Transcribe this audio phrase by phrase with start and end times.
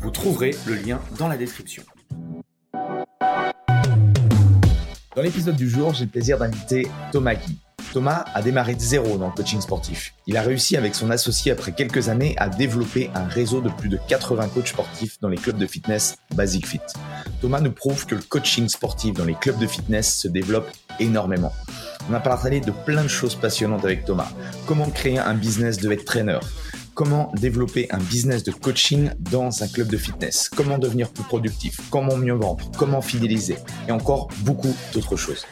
[0.00, 1.82] Vous trouverez le lien dans la description.
[5.16, 7.58] Dans l'épisode du jour, j'ai le plaisir d'inviter Thomas Guy.
[7.92, 10.14] Thomas a démarré de zéro dans le coaching sportif.
[10.28, 13.88] Il a réussi avec son associé après quelques années à développer un réseau de plus
[13.88, 16.80] de 80 coachs sportifs dans les clubs de fitness Basic Fit.
[17.40, 21.52] Thomas nous prouve que le coaching sportif dans les clubs de fitness se développe énormément.
[22.08, 24.30] On a parlé de plein de choses passionnantes avec Thomas.
[24.66, 26.38] Comment créer un business de head trainer
[26.98, 31.78] Comment développer un business de coaching dans un club de fitness Comment devenir plus productif
[31.92, 33.54] Comment mieux vendre Comment fidéliser
[33.86, 35.46] Et encore beaucoup d'autres choses.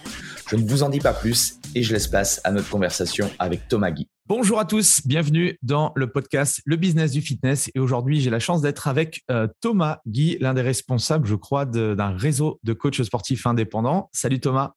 [0.51, 3.69] Je ne vous en dis pas plus et je laisse place à notre conversation avec
[3.69, 4.09] Thomas Guy.
[4.27, 7.71] Bonjour à tous, bienvenue dans le podcast Le Business du Fitness.
[7.77, 11.65] Et aujourd'hui, j'ai la chance d'être avec euh, Thomas Guy, l'un des responsables, je crois,
[11.65, 14.11] d'un réseau de coachs sportifs indépendants.
[14.13, 14.73] Salut Thomas.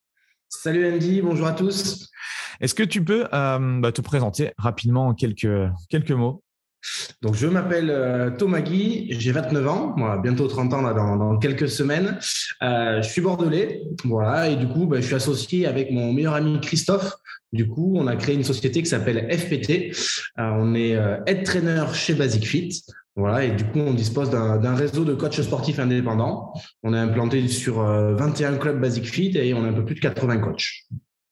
[0.49, 2.11] Salut Andy, bonjour à tous.
[2.61, 6.43] Est-ce que tu peux euh, bah, te présenter rapidement en quelques, quelques mots?
[7.21, 11.69] Donc, je m'appelle euh, Thomas Guy, j'ai 29 ans, bientôt 30 ans là, dans, quelques
[11.69, 12.17] semaines.
[12.63, 16.33] Euh, je suis bordelais, voilà, et du coup, bah, je suis associé avec mon meilleur
[16.33, 17.13] ami Christophe.
[17.51, 19.91] Du coup, on a créé une société qui s'appelle FPT.
[20.37, 20.91] on est
[21.25, 22.83] head trainer chez Basic Fit.
[23.15, 26.53] Voilà, et du coup, on dispose d'un réseau de coachs sportifs indépendants.
[26.83, 29.99] On est implanté sur 21 clubs Basic Fit et on a un peu plus de
[29.99, 30.85] 80 coachs.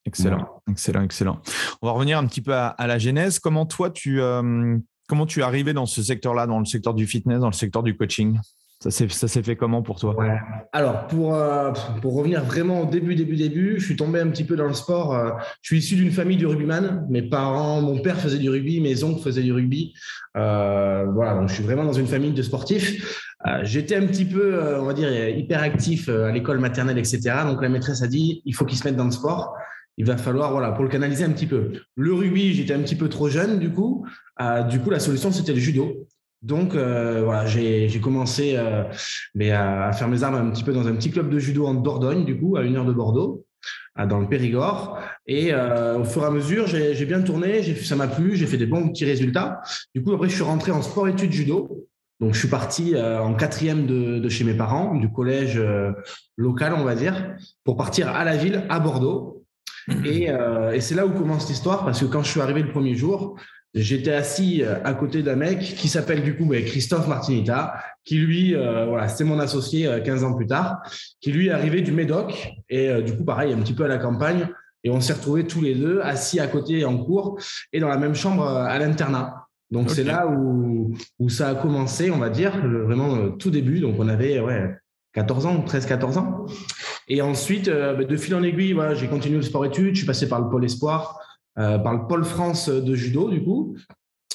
[0.08, 1.42] Excellent, excellent, excellent.
[1.82, 3.40] On va revenir un petit peu à, la genèse.
[3.40, 4.78] Comment toi, tu, euh,
[5.08, 7.84] comment tu es arrivé dans ce secteur-là, dans le secteur du fitness, dans le secteur
[7.84, 8.38] du coaching?
[8.80, 10.16] Ça s'est fait comment pour toi?
[10.72, 14.44] Alors, pour, euh, pour revenir vraiment au début, début, début, je suis tombé un petit
[14.44, 15.16] peu dans le sport.
[15.16, 15.32] Euh,
[15.64, 17.08] je suis issu d'une famille de rugbyman.
[17.10, 19.96] Mes parents, mon père faisait du rugby, mes oncles faisaient du rugby.
[20.36, 23.24] Euh, voilà, donc je suis vraiment dans une famille de sportifs.
[23.64, 27.22] J'étais un petit peu, on va dire, hyper actif à l'école maternelle, etc.
[27.46, 29.56] Donc la maîtresse a dit, il faut qu'il se mette dans le sport
[29.98, 31.72] il va falloir, pour le canaliser un petit peu.
[31.96, 34.06] Le rugby, j'étais un petit peu trop jeune, du coup.
[34.70, 36.08] du coup, la solution, c'était le judo.
[36.42, 38.84] Donc euh, voilà, j'ai commencé euh,
[39.34, 41.74] mais à, faire mes armes un petit peu dans un petit club de judo en
[41.74, 43.46] Dordogne, du coup, à une heure de Bordeaux,
[44.08, 45.00] dans le Périgord.
[45.26, 48.58] Et euh, au fur et à mesure, j'ai bien tourné, ça m'a plu, j'ai fait
[48.58, 49.62] des bons petits résultats.
[49.96, 51.88] Du coup, après, je suis rentré en sport-études judo.
[52.20, 55.62] Donc, je suis parti en quatrième de, chez mes parents, du collège
[56.36, 59.37] local, on va dire, pour partir à la ville, à Bordeaux.
[60.06, 60.30] Et,
[60.74, 63.38] et c'est là où commence l'histoire, parce que quand je suis arrivé le premier jour,
[63.74, 68.56] j'étais assis euh, à côté d'un mec qui s'appelle du coup Christophe Martinita, qui lui,
[68.56, 70.78] euh, voilà, c'est mon associé 15 euh, ans plus tard,
[71.22, 73.98] qui lui est arrivé du Médoc et du coup pareil un petit peu à la
[73.98, 74.48] campagne
[74.84, 77.40] et on s'est retrouvés tous les deux assis à côté en cours
[77.74, 79.48] et dans la même chambre à l'internat.
[79.70, 83.82] Donc c'est là où, où ça a commencé, on va dire, vraiment tout début.
[83.82, 84.78] Donc on avait ouais,
[85.14, 86.46] 14 ans, 13-14 ans.
[87.08, 90.28] Et ensuite, bah, de fil en aiguille, voilà, j'ai continué le sport-études, je suis passé
[90.28, 91.20] par le pôle espoir,
[91.58, 93.76] euh, par le pôle France de judo, du coup,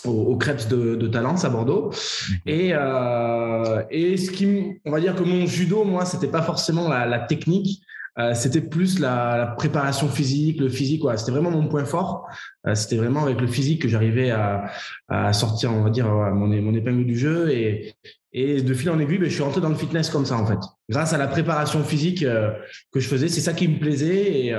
[0.05, 1.91] au, au de, de, Talence à Bordeaux.
[1.91, 2.37] Mhm.
[2.47, 6.89] Et, euh, et ce qui, on va dire que mon judo, moi, c'était pas forcément
[6.89, 7.83] la, la technique.
[8.19, 11.03] Euh, c'était plus la, la, préparation physique, le physique.
[11.05, 11.17] Ouais.
[11.17, 12.27] C'était vraiment mon point fort.
[12.67, 14.71] Euh, c'était vraiment avec le physique que j'arrivais à,
[15.09, 17.51] à, sortir, on va dire, mon, mon épingle du jeu.
[17.51, 17.95] Et,
[18.33, 20.47] et de fil en aiguille, ben, je suis rentré dans le fitness comme ça, en
[20.47, 20.59] fait.
[20.89, 22.53] Grâce à la préparation physique euh,
[22.93, 24.47] que je faisais, c'est ça qui me plaisait.
[24.47, 24.55] Et,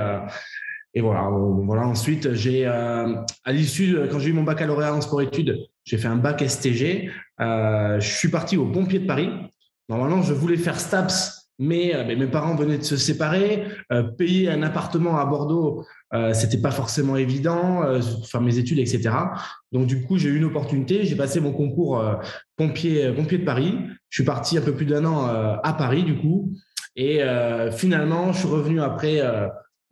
[0.94, 1.28] et voilà.
[1.28, 6.16] Ensuite, j'ai euh, à l'issue, quand j'ai eu mon baccalauréat en sport-études, j'ai fait un
[6.16, 7.10] bac STG.
[7.40, 9.30] Euh, je suis parti au Pompier de Paris.
[9.88, 13.64] Normalement, je voulais faire STAPS, mais, euh, mes parents venaient de se séparer.
[14.18, 15.84] payer un appartement à Bordeaux,
[16.32, 17.82] c'était pas forcément évident.
[18.24, 19.10] faire mes études, etc.
[19.72, 21.04] Donc du coup, j'ai eu une opportunité.
[21.04, 22.02] J'ai passé mon concours
[22.56, 23.78] pompier, pompier de Paris.
[24.10, 25.26] Je suis parti un peu plus d'un an
[25.62, 26.52] à Paris, du coup.
[26.96, 27.20] Et
[27.72, 29.20] finalement, je suis revenu après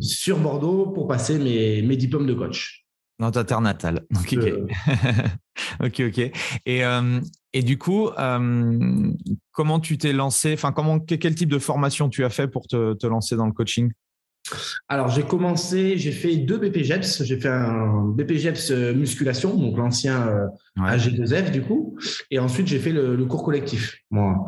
[0.00, 2.81] sur Bordeaux pour passer mes diplômes de coach.
[3.22, 4.04] Dans ta terre natale.
[4.16, 4.36] Ok,
[5.80, 6.02] ok.
[6.08, 6.18] ok,
[6.66, 7.20] Et, euh,
[7.52, 9.12] et du coup, euh,
[9.52, 12.94] comment tu t'es lancé Enfin, comment quel type de formation tu as fait pour te,
[12.94, 13.92] te lancer dans le coaching?
[14.88, 17.22] Alors, j'ai commencé, j'ai fait deux BPGEPS.
[17.22, 20.28] J'ai fait un BPGEPS euh, musculation, donc l'ancien
[20.76, 21.96] AG2F du coup.
[22.32, 23.98] Et ensuite, j'ai fait le, cours collectif.
[24.10, 24.44] Moi.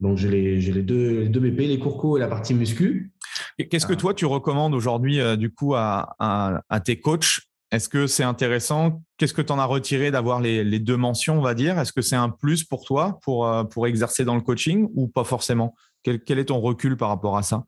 [0.00, 3.12] Donc, j'ai les, les, deux, les deux BP, les cours co et la partie muscu.
[3.70, 7.40] Qu'est-ce que toi, tu recommandes aujourd'hui, euh, du coup, à, tes coachs
[7.72, 9.02] Est-ce que c'est intéressant?
[9.16, 11.78] Qu'est-ce que tu en as retiré d'avoir les, deux mentions, on va dire?
[11.78, 15.24] Est-ce que c'est un plus pour toi pour, euh, exercer dans le coaching ou pas
[15.24, 15.74] forcément?
[16.02, 17.64] Quel, est ton recul par rapport à ça?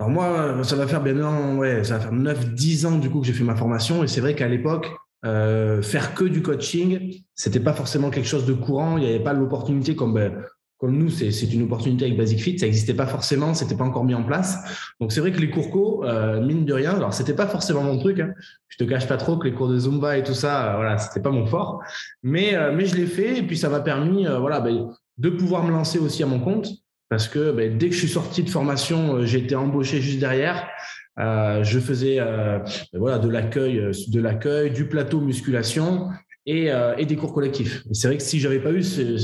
[0.00, 3.26] Alors moi, ça va faire bien ouais, ça va faire 9-10 ans du coup que
[3.26, 4.02] j'ai fait ma formation.
[4.02, 4.90] Et c'est vrai qu'à l'époque,
[5.24, 8.98] euh, faire que du coaching, c'était pas forcément quelque chose de courant.
[8.98, 10.44] Il n'y avait pas l'opportunité comme ben,
[10.78, 14.04] comme nous, c'est une opportunité avec Basic Fit, ça n'existait pas forcément, c'était pas encore
[14.04, 14.58] mis en place.
[15.00, 17.82] Donc c'est vrai que les cours co, euh, mine de rien, alors c'était pas forcément
[17.82, 18.18] mon truc.
[18.18, 18.34] Hein.
[18.68, 20.98] Je te cache pas trop que les cours de Zumba et tout ça, euh, voilà,
[20.98, 21.80] c'était pas mon fort.
[22.22, 25.62] Mais euh, mais je l'ai fait et puis ça m'a permis, voilà, ben, de pouvoir
[25.62, 26.68] me lancer aussi à mon compte
[27.08, 30.68] parce que ben, dès que je suis sorti de formation, j'ai été embauché juste derrière.
[31.16, 32.62] je faisais ben,
[32.94, 36.08] voilà de l'accueil, de l'accueil, du plateau musculation
[36.46, 37.84] et, et des cours collectifs.
[37.88, 39.16] Et c'est vrai que si j'avais pas eu ce,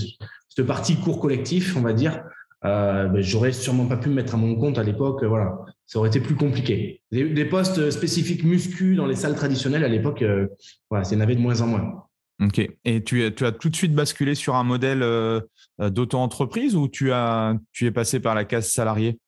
[0.50, 2.22] cette partie cours collectif, on va dire,
[2.64, 5.24] euh, ben, j'aurais sûrement pas pu me mettre à mon compte à l'époque.
[5.24, 7.02] Voilà, ça aurait été plus compliqué.
[7.10, 10.48] Des, postes spécifiques muscu dans les salles traditionnelles à l'époque, euh,
[10.90, 12.04] voilà, c'est avait de moins en moins.
[12.42, 12.68] Ok.
[12.84, 15.40] Et tu, as tout de suite basculé sur un modèle euh,
[15.78, 19.18] d'auto-entreprise ou tu, as, tu es passé par la case salariée?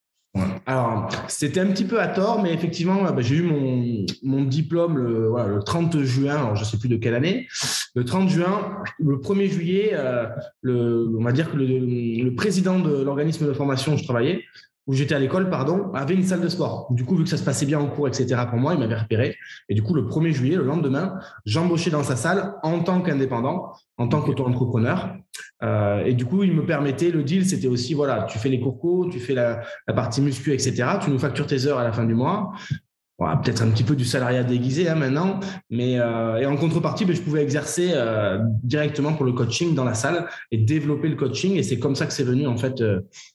[0.64, 4.96] Alors, c'était un petit peu à tort, mais effectivement, bah, j'ai eu mon, mon diplôme
[4.96, 7.46] le, voilà, le, 30 juin, je ne sais plus de quelle année.
[7.94, 10.26] Le 30 juin, le 1er juillet, euh,
[10.64, 14.44] on va dire que le, le président de l'organisme de formation où je travaillais
[14.87, 16.88] où j'étais à l'école, pardon, avait une salle de sport.
[16.90, 18.96] Du coup, vu que ça se passait bien en cours, etc., pour moi, il m'avait
[18.96, 19.37] repéré.
[19.69, 23.73] Et du coup, le 1er juillet, le lendemain, j'embauchais dans sa salle en tant qu'indépendant,
[23.96, 25.14] en tant qu'auto-entrepreneur.
[25.62, 28.61] Euh, et du coup, il me permettait, le deal, c'était aussi, voilà, tu fais les
[28.61, 29.62] cours tu fais la,
[29.94, 32.52] partie muscu, etc., tu nous factures tes heures à la fin du mois.
[33.19, 35.38] peut-être un petit peu du salariat déguisé hein, maintenant,
[35.70, 39.85] mais euh, et en contrepartie, ben, je pouvais exercer euh, directement pour le coaching dans
[39.85, 41.55] la salle et développer le coaching.
[41.55, 42.82] Et c'est comme ça que c'est venu en fait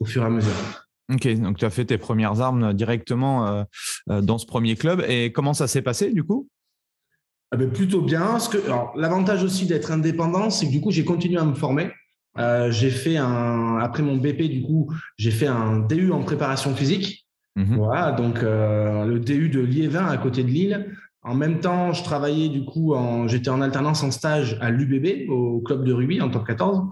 [0.02, 0.87] au fur et à mesure.
[1.14, 3.64] Ok, donc tu as fait tes premières armes directement euh,
[4.10, 5.04] euh, dans ce premier club.
[5.08, 6.50] Et comment ça s'est passé du coup?
[7.52, 8.38] Ah ben, Plutôt bien.
[8.96, 11.92] L'avantage aussi d'être indépendant, c'est que du coup, j'ai continué à me former.
[12.38, 16.76] Euh, j'ai fait un, après mon BP, du coup, j'ai fait un DU en préparation
[16.76, 17.26] physique.
[17.56, 20.94] Mmh voilà, donc le DU de Liévin à côté de Lille.
[21.24, 22.94] En même temps, je travaillais du coup,
[23.26, 26.84] j'étais en alternance en stage à l'UBB, au club de rugby en top 14.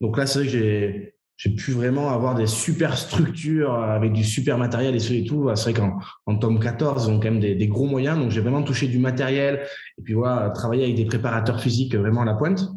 [0.00, 4.22] Donc là, c'est vrai que j'ai j'ai pu vraiment avoir des super structures avec du
[4.22, 5.50] super matériel et ce et tout.
[5.54, 8.18] C'est vrai qu'en en tome 14, ils ont quand même des, gros moyens.
[8.18, 9.66] Donc, j'ai vraiment touché du matériel
[9.98, 12.70] et puis voilà, travailler avec des préparateurs physiques vraiment à la pointe.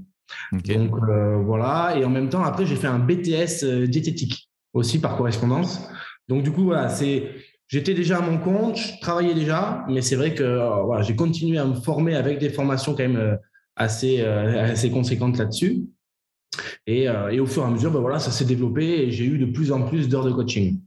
[0.51, 1.95] Donc, euh, voilà.
[1.97, 5.87] Et en même temps, après, j'ai fait un BTS euh, diététique aussi par correspondance.
[6.27, 7.29] Donc, du coup, voilà, c'est,
[7.67, 11.15] j'étais déjà à mon compte, je travaillais déjà, mais c'est vrai que euh, voilà, j'ai
[11.15, 13.37] continué à me former avec des formations quand même
[13.75, 15.83] assez, assez conséquentes là-dessus.
[16.89, 19.37] Euh, et, au fur et à mesure, ben voilà, ça s'est développé et j'ai eu
[19.37, 20.79] de plus en plus d'heures de coaching.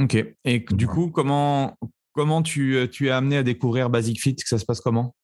[0.00, 0.16] Ok.
[0.44, 1.76] Et du coup, comment,
[2.12, 4.36] comment tu, euh, tu es amené à découvrir Basic Fit?
[4.44, 5.14] Ça se passe comment?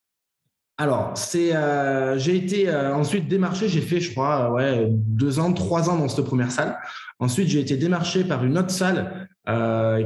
[0.76, 5.88] Alors, c'est, euh, j'ai été ensuite démarché, j'ai fait, je crois, ouais, deux ans, trois
[5.88, 6.76] ans dans cette première salle.
[7.20, 9.28] Ensuite, j'ai été démarché par une autre salle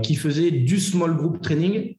[0.03, 1.97] qui faisait du small group training,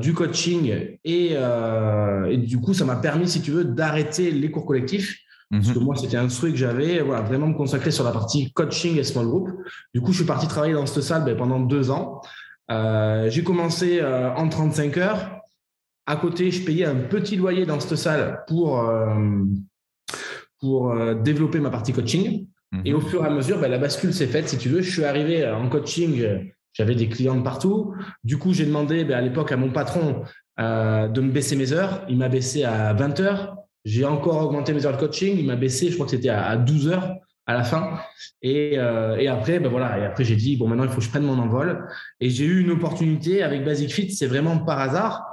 [0.00, 4.66] du coaching, et, et, du coup, ça m'a permis, si tu veux, d'arrêter les cours
[4.66, 5.20] collectifs
[5.50, 5.84] parce que mhm.
[5.84, 9.04] moi, c'était un souhait que j'avais, voilà, vraiment me consacrer sur la partie coaching et
[9.04, 9.50] small group.
[9.92, 12.20] Du coup, je suis parti travailler dans cette salle ben, pendant deux ans.
[12.70, 15.40] Euh, j'ai commencé euh, en 35 heures.
[16.06, 19.44] À côté, je payais un petit loyer dans cette salle pour, euh,
[20.60, 22.46] pour développer ma partie coaching.
[22.70, 22.82] Mhm.
[22.84, 24.48] Et au fur et à mesure, ben, la bascule s'est faite.
[24.48, 26.52] Si tu veux, je suis arrivé en coaching.
[26.74, 27.92] J'avais des clients de partout.
[28.22, 30.22] Du coup, j'ai demandé ben, à l'époque à mon patron
[30.58, 32.04] de me baisser mes heures.
[32.08, 33.59] Il m'a baissé à 20 heures.
[33.84, 35.36] J'ai encore augmenté mes heures de coaching.
[35.38, 37.14] Il m'a baissé, je crois que c'était à 12 heures
[37.46, 37.98] à la fin.
[38.42, 39.98] Et, euh, et après, ben voilà.
[39.98, 41.86] Et après, j'ai dit bon, maintenant il faut que je prenne mon envol.
[42.20, 44.12] Et j'ai eu une opportunité avec Basic Fit.
[44.12, 45.26] C'est vraiment par hasard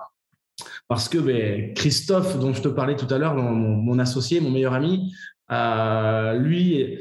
[0.87, 4.49] parce que ben, Christophe, dont je te parlais tout à l'heure, mon, mon, associé, mon
[4.49, 5.13] meilleur ami,
[5.51, 6.97] euh, lui,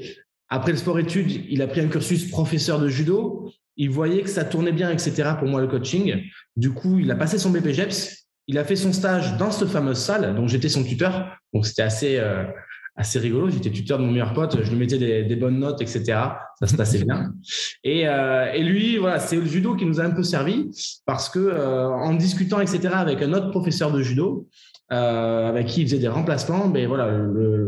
[0.49, 3.51] après le sport-études, il a pris un cursus professeur de judo.
[3.77, 5.33] Il voyait que ça tournait bien, etc.
[5.39, 6.23] Pour moi, le coaching.
[6.57, 9.99] Du coup, il a passé son BPGEPS il a fait son stage dans cette fameuse
[9.99, 11.37] salle, donc j'étais son tuteur.
[11.53, 12.45] Donc c'était assez, euh,
[12.97, 13.51] assez rigolo.
[13.51, 16.03] J'étais tuteur de mon meilleur pote, je lui mettais des, bonnes notes, etc.
[16.59, 17.33] Ça se passait bien.
[17.85, 20.71] Et, euh, et lui, voilà, c'est le judo qui nous a un peu servi
[21.05, 24.49] parce que euh, en discutant, etc., avec un autre professeur de judo,
[24.93, 26.69] euh, avec qui il faisait des remplacements.
[26.69, 27.11] Mais voilà,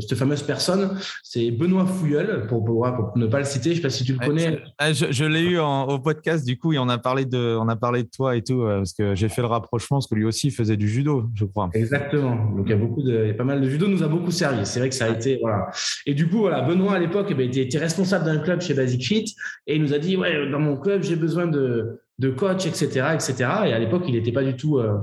[0.01, 3.71] cette fameuse personne, c'est Benoît Fouilleul, pour, pour, ne pas le citer.
[3.71, 4.61] Je ne sais pas si tu le connais.
[4.79, 7.77] Ah, je, l'ai eu au podcast, du coup, et on a parlé de, on a
[7.77, 10.25] parlé de toi et tout, euh, parce que j'ai fait le rapprochement, parce que lui
[10.25, 11.71] aussi faisait du judo, je crois.
[11.75, 12.37] Exactement.
[12.57, 14.65] Donc il y a beaucoup de, pas mal de judo, nous a beaucoup servi.
[14.65, 15.71] C'est vrai que ça a été, voilà.
[16.07, 19.05] Et du coup, voilà, Benoît à l'époque, eh ben, était, responsable d'un club chez Basic
[19.05, 19.35] Fit,
[19.67, 23.11] et il nous a dit, ouais, dans mon club, j'ai besoin de de coach, etc.,
[23.15, 23.35] etc.
[23.67, 24.99] Et à l'époque, il n'était pas du tout, euh,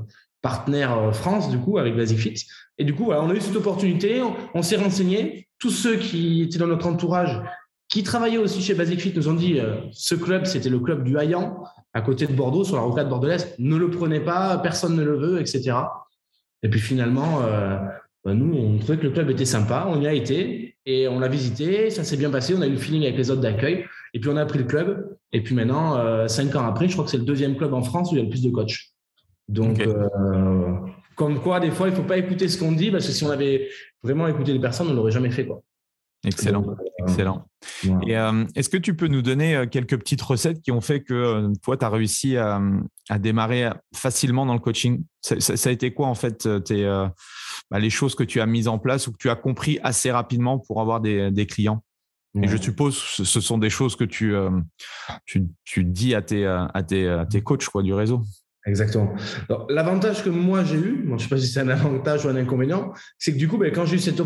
[0.45, 2.45] partenaire France, du coup, avec Basic Fit.
[2.77, 4.21] Et du coup, on a eu cette opportunité,
[4.53, 5.47] on, s'est renseigné.
[5.57, 7.41] Tous ceux qui étaient dans notre entourage,
[7.89, 9.59] qui travaillaient aussi chez Basic Fit, nous ont dit
[9.91, 11.63] ce club, c'était le club du Hayan,
[11.95, 13.55] à côté de Bordeaux, sur la rocade bordelaise.
[13.57, 15.77] Ne le prenez pas, personne ne le veut, etc.
[16.61, 17.41] Et puis finalement,
[18.23, 21.19] bah, nous, on trouvait que le club était sympa, on y a été et on
[21.19, 23.85] l'a visité, ça s'est bien passé, on a eu le feeling avec les autres d'accueil
[24.13, 25.17] et puis on a pris le club.
[25.31, 27.81] Et puis maintenant, euh, cinq ans après, je crois que c'est le deuxième club en
[27.81, 28.94] France où il y a le plus de coachs.
[29.47, 30.77] Donc, euh,
[31.15, 33.23] comme quoi, des fois, il ne faut pas écouter ce qu'on dit parce que si
[33.23, 33.69] on avait
[34.03, 35.45] vraiment écouté les personnes, on ne l'aurait jamais fait.
[35.45, 35.61] Quoi.
[36.25, 37.45] Excellent, euh, excellent.
[38.07, 38.13] Et
[38.55, 41.85] est-ce que tu peux nous donner quelques petites recettes qui ont fait que toi, tu
[41.85, 42.59] as réussi à,
[43.19, 45.03] démarrer facilement dans le coaching?
[45.21, 46.85] Ça, a été quoi en fait tes,
[47.69, 50.11] bah, les choses que tu as mises en place ou que tu as compris assez
[50.11, 51.83] rapidement pour avoir des, clients?
[52.41, 54.33] Et je suppose que ce sont des choses que tu,
[55.25, 58.23] tu, dis à tes, à, tes, à tes coachs quoi, du réseau.
[58.65, 59.13] Exactement.
[59.69, 62.35] L'avantage que moi j'ai eu, je ne sais pas si c'est un avantage ou un
[62.35, 64.19] inconvénient, c'est que du coup, ben, quand j'ai eu cette,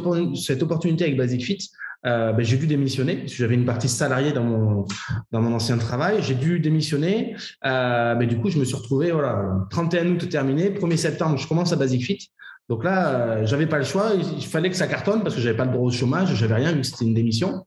[0.64, 1.70] opportunité avec Basic Fit,
[2.06, 6.20] euh, ben, j'ai dû démissionner parce que j'avais une partie salariée dans mon, ancien travail.
[6.22, 7.36] J'ai dû démissionner.
[7.66, 11.48] Euh, ben, du coup, je me suis retrouvé, voilà, 31 août terminé, 1er septembre, je
[11.48, 12.32] commence à Basic Fit.
[12.70, 14.12] Donc là, euh, j'avais pas le choix.
[14.16, 16.72] Il fallait que ça cartonne parce que j'avais pas le droit au chômage, j'avais rien
[16.72, 17.66] vu que c'était une démission.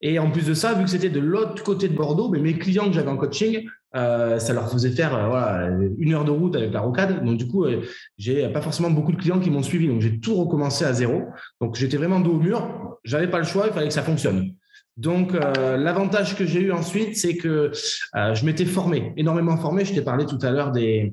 [0.00, 2.58] Et en plus de ça, vu que c'était de l'autre côté de Bordeaux, mais mes
[2.58, 5.68] clients que j'avais en coaching, euh, ça leur faisait faire euh, voilà,
[5.98, 7.24] une heure de route avec la rocade.
[7.24, 7.82] Donc du coup, euh,
[8.16, 9.88] j'ai pas forcément beaucoup de clients qui m'ont suivi.
[9.88, 11.24] Donc j'ai tout recommencé à zéro.
[11.60, 12.98] Donc j'étais vraiment dos au mur.
[13.04, 13.66] J'avais pas le choix.
[13.66, 14.54] Il fallait que ça fonctionne.
[14.98, 17.72] Donc, euh, l'avantage que j'ai eu ensuite, c'est que
[18.14, 19.86] euh, je m'étais formé, énormément formé.
[19.86, 21.12] Je t'ai parlé tout à l'heure des,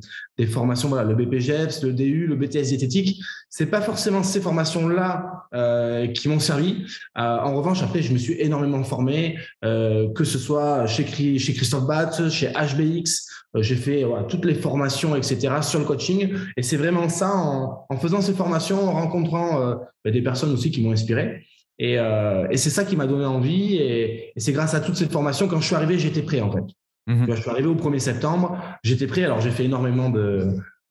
[0.50, 3.21] formations, voilà, le BPGEPS, le DU, le BTS diététique.
[3.50, 6.86] C'est pas forcément ces formations-là euh, qui m'ont servi.
[7.15, 12.51] en revanche, après, je me suis énormément formé, que ce soit chez, Christophe Batt, chez
[12.51, 13.27] HBX.
[13.55, 16.33] j'ai fait voilà, toutes les formations, etc., sur le coaching.
[16.57, 20.69] Et c'est vraiment ça, en, en, faisant ces formations, en rencontrant ben, des personnes aussi
[20.69, 21.45] qui m'ont inspiré.
[21.81, 23.75] Euh, et, c'est ça qui m'a donné envie.
[23.75, 26.63] Et, c'est grâce à toutes ces formations, quand je suis arrivé, j'étais prêt en fait.
[27.07, 27.27] Mhm.
[27.29, 29.24] Je suis arrivé au 1er septembre, j'étais prêt.
[29.24, 30.12] Alors j'ai fait énormément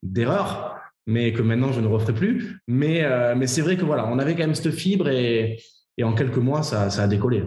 [0.03, 0.75] d'erreurs,
[1.07, 2.59] mais que maintenant je ne referai plus.
[2.67, 5.61] Mais, euh, mais c'est vrai que voilà, on avait quand même cette fibre et,
[5.97, 7.43] et en quelques mois, ça, ça a décollé.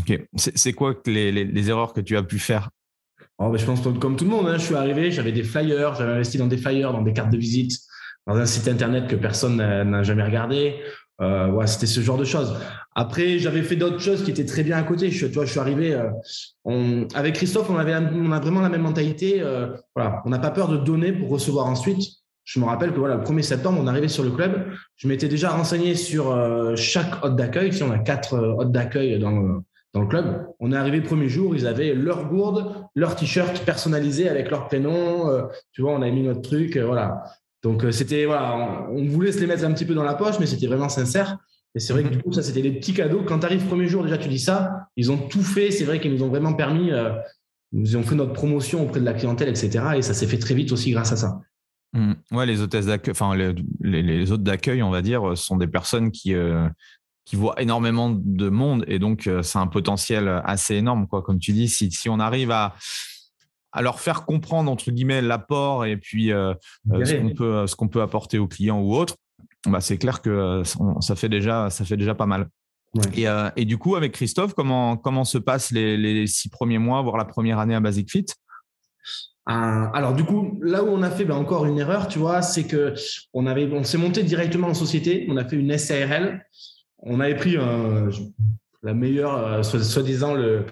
[0.00, 0.20] Ok.
[0.36, 2.70] C'est quoi les, les, erreurs que tu as pu faire?
[3.38, 5.94] Oh, ben, Je pense comme tout le monde, hein, je suis arrivé, j'avais des flyers,
[5.94, 7.72] j'avais investi dans des flyers, dans des cartes de visite,
[8.26, 10.76] dans un site internet que personne n'a jamais regardé.
[11.22, 12.54] Euh, ouais, c'était ce genre de choses.
[12.94, 15.10] Après, j'avais fait d'autres choses qui étaient très bien à côté.
[15.10, 15.94] Je, tu je suis arrivé.
[15.94, 16.10] Euh,
[16.64, 19.40] on, avec Christophe, on avait, on a vraiment la même mentalité.
[19.40, 22.02] Euh, voilà, on n'a pas peur de donner pour recevoir ensuite.
[22.46, 24.66] Je me rappelle que voilà, le 1er septembre, on arrivait sur le club.
[24.94, 27.72] Je m'étais déjà renseigné sur euh, chaque hôte d'accueil.
[27.72, 29.62] Si on a quatre euh, hôtes d'accueil dans
[29.94, 33.64] dans le club, on est arrivé le premier jour, ils avaient leur gourde, leur t-shirt
[33.64, 35.30] personnalisé avec leur prénom.
[35.30, 36.76] Euh, tu vois, on a mis notre truc.
[36.76, 37.22] voilà.
[37.62, 40.38] Donc, euh, c'était, voilà, on, voulait se les mettre un petit peu dans la poche,
[40.38, 41.38] mais c'était vraiment sincère.
[41.74, 43.22] Et c'est vrai que du coup, ça, c'était des petits cadeaux.
[43.26, 44.88] Quand tu arrives premier jour, déjà, tu dis ça.
[44.96, 45.70] Ils ont tout fait.
[45.70, 47.10] C'est vrai qu'ils nous ont vraiment permis, euh,
[47.72, 49.84] nous ont fait notre promotion auprès de la clientèle, etc.
[49.96, 51.40] Et ça s'est fait très vite aussi grâce à ça.
[51.92, 52.12] Mmh.
[52.32, 53.54] Ouais, les hôtesses d'accueil, enfin, les,
[54.02, 56.68] les, hôtes d'accueil, on va dire, sont des personnes qui, euh,
[57.24, 58.84] qui voient énormément de monde.
[58.86, 61.22] Et donc, c'est un potentiel assez énorme, quoi.
[61.22, 62.74] Comme tu dis, si, si on arrive à
[63.76, 66.54] à leur faire comprendre entre guillemets l'apport et puis euh,
[66.92, 69.16] euh, ce qu'on peut ce qu'on peut apporter aux clients ou autres,
[69.68, 70.64] bah, c'est clair que euh,
[71.00, 72.48] ça fait déjà ça fait déjà pas mal.
[73.14, 77.02] Et, et, du coup, avec Christophe, comment, comment se passent les, les, six premiers mois,
[77.02, 78.24] voire la première année à Basic Fit?
[79.44, 82.64] Alors du coup, là où on a fait ben, encore une erreur, tu vois, c'est
[82.64, 82.94] que
[83.34, 86.46] on avait, on s'est monté directement en société, on a fait une SARL,
[87.00, 87.58] on avait pris
[88.82, 90.64] la meilleure, soi-disant le,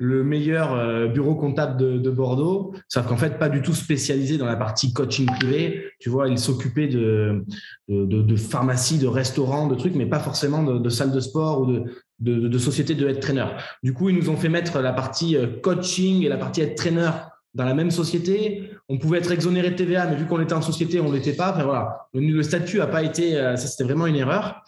[0.00, 4.46] le meilleur euh, bureau comptable de, Bordeaux, sauf qu'en fait, pas du tout spécialisé dans
[4.46, 5.92] la partie coaching privé.
[6.00, 7.44] Tu vois, il s'occupait de,
[7.88, 11.84] de, pharmacie, de restaurants, de trucs, mais pas forcément de, salles de sport ou de,
[12.18, 13.44] de, de sociétés de head trainer.
[13.82, 16.74] Du coup, ils nous ont fait mettre la partie euh, coaching et la partie head
[16.76, 17.10] trainer
[17.52, 18.70] dans la même société.
[18.92, 21.32] On pouvait être exonéré de TVA, mais vu qu'on était en société, on ne l'était
[21.32, 21.52] pas.
[21.52, 22.08] Enfin, voilà.
[22.12, 24.62] Le, statut a pas été, euh, ça c'était vraiment une erreur.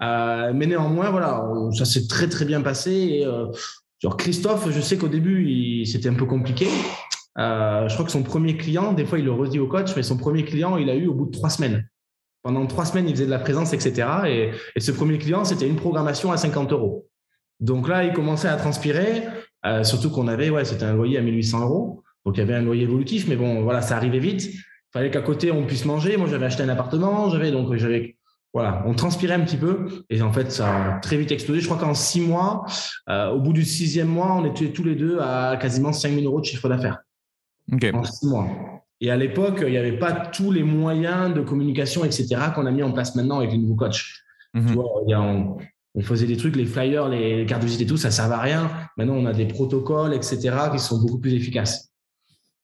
[0.00, 1.42] mais néanmoins, voilà,
[1.76, 2.90] ça s'est très très bien passé.
[2.90, 3.26] Et,
[4.00, 6.68] Genre Christophe, je sais qu'au début, c'était un peu compliqué.
[7.38, 10.02] Euh, je crois que son premier client, des fois il le redit au coach, mais
[10.02, 11.88] son premier client, il a eu au bout de trois semaines.
[12.42, 14.08] Pendant trois semaines, il faisait de la présence, etc.
[14.26, 17.08] Et, et ce premier client, c'était une programmation à 50 euros.
[17.58, 19.24] Donc là, il commençait à transpirer,
[19.66, 22.04] euh, surtout qu'on avait, ouais, c'était un loyer à 1800 euros.
[22.28, 24.50] Donc il y avait un loyer évolutif, mais bon, voilà, ça arrivait vite.
[24.52, 24.60] Il
[24.92, 26.18] fallait qu'à côté, on puisse manger.
[26.18, 28.16] Moi, j'avais acheté un appartement, j'avais donc j'avais
[28.52, 31.60] voilà, on transpirait un petit peu et en fait, ça a très vite explosé.
[31.62, 32.66] Je crois qu'en six mois,
[33.08, 36.26] euh, au bout du sixième mois, on était tous les deux à quasiment 5 000
[36.26, 36.98] euros de chiffre d'affaires.
[37.94, 38.46] En six mois.
[39.00, 42.70] Et à l'époque, il n'y avait pas tous les moyens de communication, etc., qu'on a
[42.70, 44.04] mis en place maintenant avec les nouveaux coachs.
[44.54, 44.72] Tu Mhm.
[44.74, 45.56] vois, a- on,
[45.94, 48.34] on faisait des trucs, les flyers, les cartes de visite et tout, ça ne servait
[48.34, 48.70] à rien.
[48.98, 50.38] Maintenant, on a des protocoles, etc.,
[50.72, 51.87] qui sont beaucoup plus efficaces.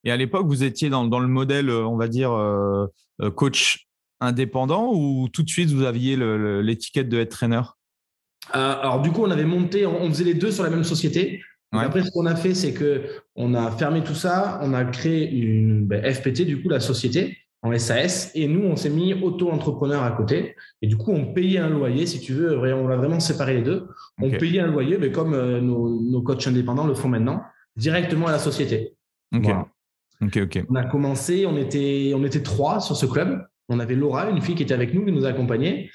[0.05, 2.87] Et à l'époque, vous étiez dans, dans le modèle, euh, on va dire, euh,
[3.23, 3.87] euh, coach
[4.21, 6.17] indépendant ou tout de suite vous aviez
[6.63, 7.63] l'étiquette de head trainer
[8.55, 10.85] Euh, alors du coup, on avait monté, on, on faisait les deux sur la même
[10.85, 11.43] société.
[11.73, 11.81] Ouais.
[11.81, 13.03] Après, ce qu'on a fait, c'est que
[13.35, 17.37] on a fermé tout ça, on a créé une ben, FPT, du coup, la société
[17.63, 20.55] en SAS, et nous, on s'est mis auto-entrepreneur à côté.
[20.83, 23.63] Et du coup, on payait un loyer, si tu veux, on a vraiment séparé les
[23.63, 23.89] deux.
[24.21, 27.43] On payait un loyer, mais comme euh, nos, nos coachs indépendants le font maintenant,
[27.77, 28.95] directement à la société.
[29.33, 29.67] Voilà.
[30.69, 33.45] On a commencé, on était, on était trois sur ce club.
[33.69, 35.91] On avait Laura, une fille qui était avec nous, qui nous accompagnait.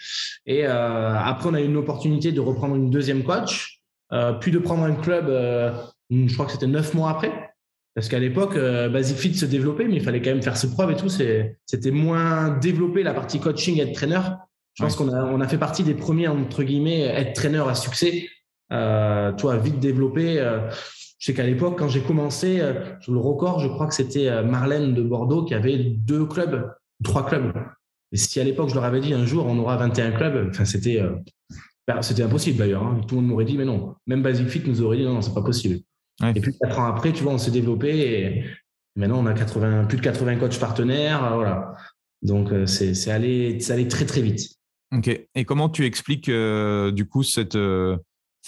[0.46, 3.80] Et euh, après, on a eu une opportunité de reprendre une deuxième coach,
[4.12, 5.72] euh, puis de prendre un club, euh,
[6.10, 7.32] je crois que c'était neuf mois après.
[7.94, 10.92] Parce qu'à l'époque, Basic Fit se développait, mais il fallait quand même faire ses preuves
[10.92, 11.10] et tout.
[11.10, 14.22] C'était moins développé la partie coaching et être trainer.
[14.76, 17.76] Je pense qu'on a, on a fait partie des premiers, entre guillemets, être trainer à
[17.76, 18.30] succès.
[18.72, 20.40] Euh, toi, vite développé.
[20.40, 20.70] Euh,
[21.20, 22.74] je sais qu'à l'époque, quand j'ai commencé, euh,
[23.08, 26.72] le record, je crois que c'était euh, Marlène de Bordeaux qui avait deux clubs,
[27.04, 27.54] trois clubs.
[28.14, 30.64] Et si à l'époque, je leur avais dit un jour, on aura 21 clubs, enfin,
[30.64, 31.16] c'était, euh,
[31.88, 32.84] ben, c'était impossible d'ailleurs.
[32.84, 33.02] hein.
[33.06, 33.96] Tout le monde m'aurait dit, mais non.
[34.08, 35.82] Même Basic Fit nous aurait dit, non, non, c'est pas possible.
[36.22, 36.32] Ouais.
[36.36, 38.44] Et puis, quatre ans après, tu vois, on s'est développé et
[38.96, 41.34] maintenant, on a 80, plus de 80 coachs partenaires.
[41.36, 41.74] Voilà.
[42.22, 44.56] Donc, c'est, allé, allé très, très vite.
[44.96, 45.08] Ok.
[45.36, 47.58] Et comment tu expliques du coup cette,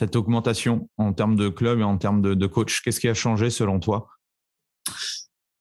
[0.02, 3.52] cette augmentation en termes de club et en termes de, coach Qu'est-ce qui a changé
[3.52, 4.08] selon toi?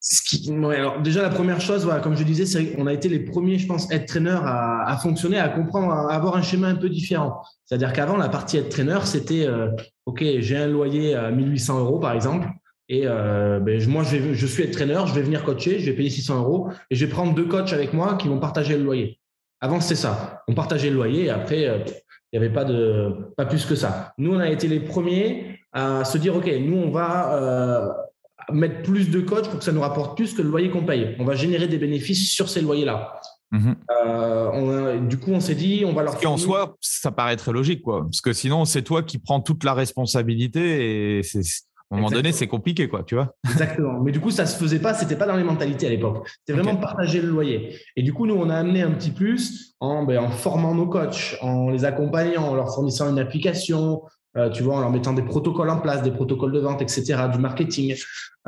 [0.00, 3.10] Ce qui- alors déjà, la première chose, voilà, comme je disais, c'est qu'on a été
[3.10, 6.74] les premiers, je pense, head trainer à, fonctionner, à comprendre, à avoir un schéma un
[6.74, 7.42] peu différent.
[7.66, 9.68] C'est-à-dire qu'avant, la partie head trainer, c'était euh,
[10.06, 12.48] OK, j'ai un loyer à 1800 euros, par exemple,
[12.88, 15.96] et euh, ben, moi, je, vais, suis head trainer, je vais venir coacher, je vais
[15.96, 18.84] payer 600 euros, et je vais prendre deux coachs avec moi qui vont partager le
[18.84, 19.20] loyer.
[19.60, 20.42] Avant, c'était ça.
[20.48, 21.80] On partageait le loyer, et après, euh,
[22.32, 24.12] il n'y avait pas, de, pas plus que ça.
[24.18, 27.34] Nous, on a été les premiers à se dire OK, nous, on va.
[27.42, 27.88] euh,
[28.52, 31.14] mettre plus de coachs pour que ça nous rapporte plus que le loyer qu'on paye.
[31.20, 33.12] On va générer des bénéfices sur ces loyers-là.
[33.52, 33.76] Mhm.
[34.06, 37.12] Euh, on a- du coup, on s'est dit, on va leur qu'en fournir- soi, ça
[37.12, 38.02] paraît très logique, quoi.
[38.02, 41.42] Parce que sinon, c'est toi qui prends toute la responsabilité et c'est,
[41.90, 43.34] à un moment donné, c'est compliqué, quoi, tu vois.
[43.44, 44.00] Exactement.
[44.00, 46.28] Mais du coup, ça se faisait pas, c'était pas dans les mentalités à l'époque.
[46.46, 47.76] C'était vraiment partager le loyer.
[47.96, 50.86] Et du coup, nous, on a amené un petit plus en, ben, en formant nos
[50.86, 54.02] coachs, en les accompagnant, en leur fournissant une application,
[54.36, 57.22] euh, tu vois, en leur mettant des protocoles en place, des protocoles de vente, etc.,
[57.32, 57.96] du marketing.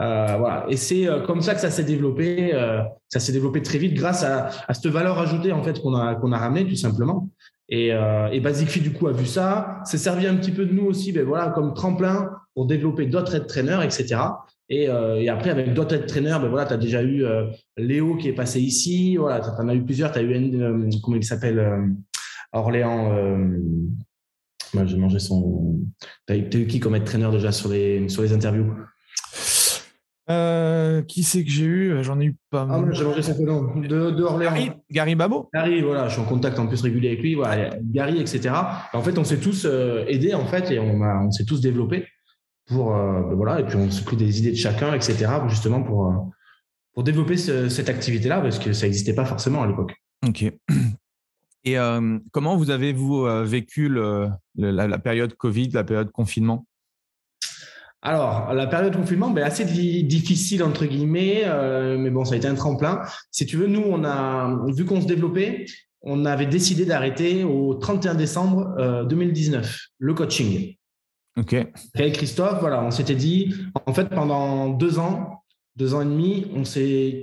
[0.00, 0.64] Euh, voilà.
[0.68, 2.54] Et c'est euh, comme ça que ça s'est développé.
[2.54, 5.94] euh, ça s'est développé très vite grâce à, à cette valeur ajoutée en fait qu'on
[5.94, 7.28] a qu'on a ramené tout simplement.
[7.68, 10.72] Et, euh, et Basic du coup a vu ça, s'est servi un petit peu de
[10.72, 14.16] nous aussi, ben voilà, comme tremplin pour développer d'autres head trainers, etc.
[14.68, 17.46] Et, euh, et après, avec d'autres head trainers, ben voilà, tu as déjà eu euh,
[17.76, 19.16] Léo qui est passé ici.
[19.16, 20.12] Voilà, tu en as eu plusieurs.
[20.12, 21.86] Tu as eu, euh, comment il s'appelle euh,
[22.52, 23.12] Orléans.
[24.74, 25.80] Moi, j'ai mangé son.
[26.26, 28.72] Tu as, eu qui comme head trainer déjà sur les, sur les interviews?
[30.30, 32.02] Euh, qui c'est que j'ai eu?
[32.02, 32.94] J'en ai eu pas Ah, mal.
[32.94, 33.76] j'ai mangé son prénom.
[33.76, 34.52] De, de Orléans.
[34.54, 37.70] Gary, Gary Babo Gary, voilà, je suis en contact en plus régulier avec lui, voilà,
[37.82, 38.54] Gary, etc.
[38.92, 39.66] En fait, on s'est tous
[40.06, 42.06] aidés, en fait, et on, on s'est tous développés
[42.66, 45.26] pour, euh, ben voilà, et puis on s'est pris des idées de chacun, etc.
[45.48, 46.12] Justement pour, euh,
[46.94, 49.94] pour développer ce- cette activité-là, parce que ça n'existait pas forcément à l'époque.
[50.26, 50.44] Ok.
[51.64, 56.10] Et euh, comment vous avez vous vécu le- le- la, la période Covid, la période
[56.10, 56.66] confinement?
[58.04, 62.34] Alors, la période de confinement, ben, assez di- difficile, entre guillemets, euh, mais bon, ça
[62.34, 63.00] a été un tremplin.
[63.30, 65.66] Si tu veux, nous, on a, vu qu'on se développait,
[66.00, 70.74] on avait décidé d'arrêter au 31 décembre euh, 2019 le coaching.
[71.38, 71.54] Ok.
[71.94, 73.54] Avec Christophe, voilà, on s'était dit,
[73.86, 75.41] en fait, pendant deux ans,
[75.76, 76.62] deux ans et demi, on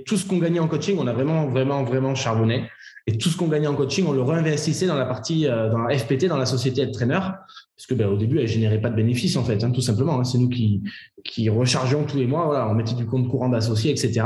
[0.04, 2.68] tout ce qu'on gagnait en coaching, on a vraiment, vraiment, vraiment charbonné.
[3.06, 5.78] Et tout ce qu'on gagnait en coaching, on le réinvestissait dans la partie, euh, dans
[5.78, 8.90] la FPT, dans la société de trainer, parce que ben, au début, elle générait pas
[8.90, 10.20] de bénéfices en fait, hein, tout simplement.
[10.20, 10.24] hein.
[10.24, 10.82] C'est nous qui
[11.24, 14.22] qui rechargeons tous les mois, on mettait du compte courant d'associés, etc.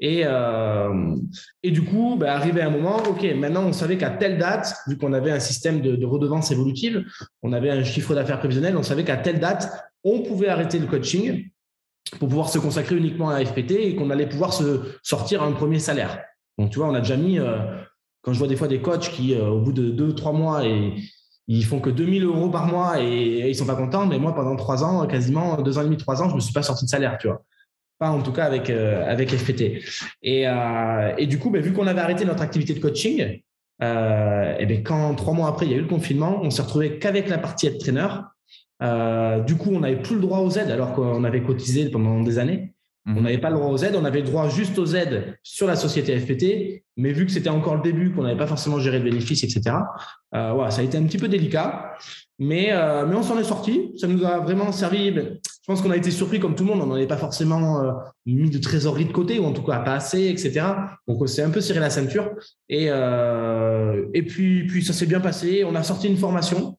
[0.00, 1.14] Et euh,
[1.62, 4.96] et du coup, ben, arrivé un moment, ok, maintenant on savait qu'à telle date, vu
[4.96, 7.04] qu'on avait un système de, de redevance évolutive,
[7.42, 9.68] on avait un chiffre d'affaires prévisionnel, on savait qu'à telle date,
[10.04, 11.48] on pouvait arrêter le coaching
[12.18, 15.52] pour pouvoir se consacrer uniquement à la FPT et qu'on allait pouvoir se sortir un
[15.52, 16.22] premier salaire.
[16.58, 17.58] Donc, tu vois, on a déjà mis, euh,
[18.22, 20.64] quand je vois des fois des coachs qui, euh, au bout de deux, trois mois,
[20.64, 20.94] et
[21.48, 24.34] ils font que 2000 euros par mois et, et ils sont pas contents, mais moi,
[24.34, 26.84] pendant trois ans, quasiment deux ans et demi, trois ans, je me suis pas sorti
[26.84, 27.42] de salaire, tu vois.
[27.98, 29.82] Pas en tout cas avec, euh, avec FPT.
[30.22, 30.44] Et,
[31.18, 35.14] et du coup, ben, vu qu'on avait arrêté notre activité de coaching, et ben, quand
[35.14, 37.66] trois mois après, il y a eu le confinement, on s'est retrouvé qu'avec la partie
[37.66, 38.08] aide trainer.
[38.82, 42.20] Euh, du coup, on n'avait plus le droit aux aides alors qu'on avait cotisé pendant
[42.22, 42.74] des années.
[43.08, 44.96] On n'avait pas le droit au Z, on avait le droit juste au Z
[45.44, 48.80] sur la société FPT, mais vu que c'était encore le début, qu'on n'avait pas forcément
[48.80, 49.76] géré de bénéfices, etc.,
[50.34, 51.94] euh, voilà, ça a été un petit peu délicat.
[52.40, 53.92] Mais, euh, mais on s'en est sorti.
[53.96, 55.14] Ça nous a vraiment servi.
[55.14, 56.82] Je pense qu'on a été surpris comme tout le monde.
[56.82, 57.92] On n'en avait pas forcément euh,
[58.26, 60.66] mis de trésorerie de côté, ou en tout cas pas assez, etc.
[61.06, 62.30] Donc on s'est un peu serré la ceinture.
[62.68, 65.64] Et, et puis, puis ça s'est bien passé.
[65.64, 66.76] On a sorti une formation.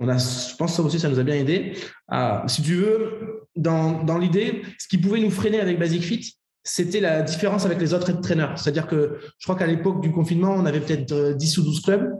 [0.00, 1.74] On a, je pense que ça aussi, ça nous a bien aidé.
[2.08, 6.36] Ah, si tu veux, dans, dans l'idée, ce qui pouvait nous freiner avec Basic Fit,
[6.64, 8.58] c'était la différence avec les autres traîneurs.
[8.58, 12.12] C'est-à-dire que je crois qu'à l'époque du confinement, on avait peut-être 10 ou 12 clubs.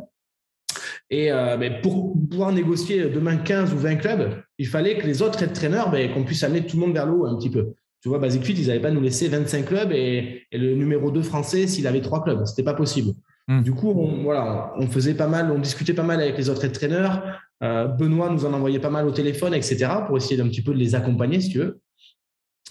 [1.11, 5.23] Et euh, ben, pour pouvoir négocier demain 15 ou 20 clubs, il fallait que les
[5.23, 7.75] autres traîneurs, ben, qu'on puisse amener tout le monde vers le haut un petit peu.
[8.03, 11.23] Tu vois, Basic Fit, ils n'avaient pas nous laisser 25 clubs et, le numéro 2
[11.23, 12.45] français s'il avait 3 clubs.
[12.47, 13.13] C'était pas possible.
[13.49, 13.63] Hmm.
[13.63, 16.67] Du coup, on, voilà, on faisait pas mal, on discutait pas mal avec les autres
[16.69, 17.23] traîneurs.
[17.63, 20.73] Euh, Benoît nous en envoyait pas mal au téléphone, etc., pour essayer d'un petit peu
[20.73, 21.81] de les accompagner, si tu veux.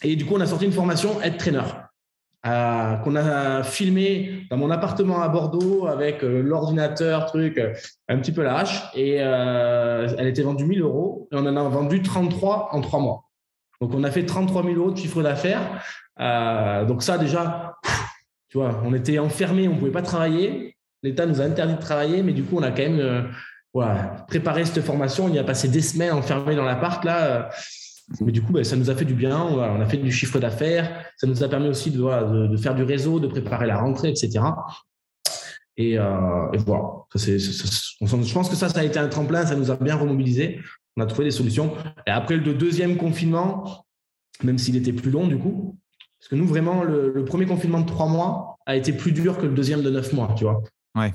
[0.04, 1.64] Et du coup, on a sorti une formation Aide Trainer
[2.48, 7.62] euh, qu'on a filmé dans mon appartement à Bordeaux avec euh, l'ordinateur, truc,
[8.08, 8.84] un petit peu la hache.
[8.96, 13.26] Et elle était vendue 1000 euros et on en a vendu 33 en trois mois.
[13.82, 15.84] Donc, on a fait 33 000 euros de chiffre d'affaires.
[16.88, 17.76] donc, ça, déjà,
[18.50, 20.76] tu vois, on était enfermés, on ne pouvait pas travailler.
[21.04, 23.30] L'État nous a interdit de travailler, mais du coup, on a quand même
[23.74, 25.26] voilà, préparer cette formation.
[25.26, 27.26] On y a passé des semaines enfermé dans l'appart là.
[27.26, 27.44] Euh,
[28.22, 29.40] mais du coup, ben, ça nous a fait du bien.
[29.40, 31.06] On a fait du chiffre d'affaires.
[31.18, 34.40] Ça nous a permis aussi de, faire du réseau, de préparer la rentrée, etc.
[35.78, 36.84] Et, euh, et voilà.
[37.16, 39.46] je pense que ça, ça a été un tremplin.
[39.46, 40.60] Ça nous a bien remobilisé.
[40.98, 41.72] On a trouvé des solutions.
[42.08, 43.86] Et après le deuxième confinement,
[44.44, 45.78] même s'il était plus long du coup,
[46.20, 49.46] parce que nous, vraiment, le, premier confinement de trois mois a été plus dur que
[49.46, 50.62] le deuxième de neuf mois, tu vois.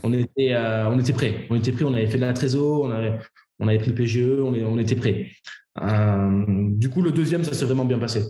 [0.02, 1.46] On, était, euh, on était prêts.
[1.50, 3.18] On était prêts, on avait fait de la trésor, on avait,
[3.58, 5.30] on avait pris le PGE, on, on était prêts.
[5.82, 8.24] Euh, du coup, le deuxième, ça s'est vraiment bien passé.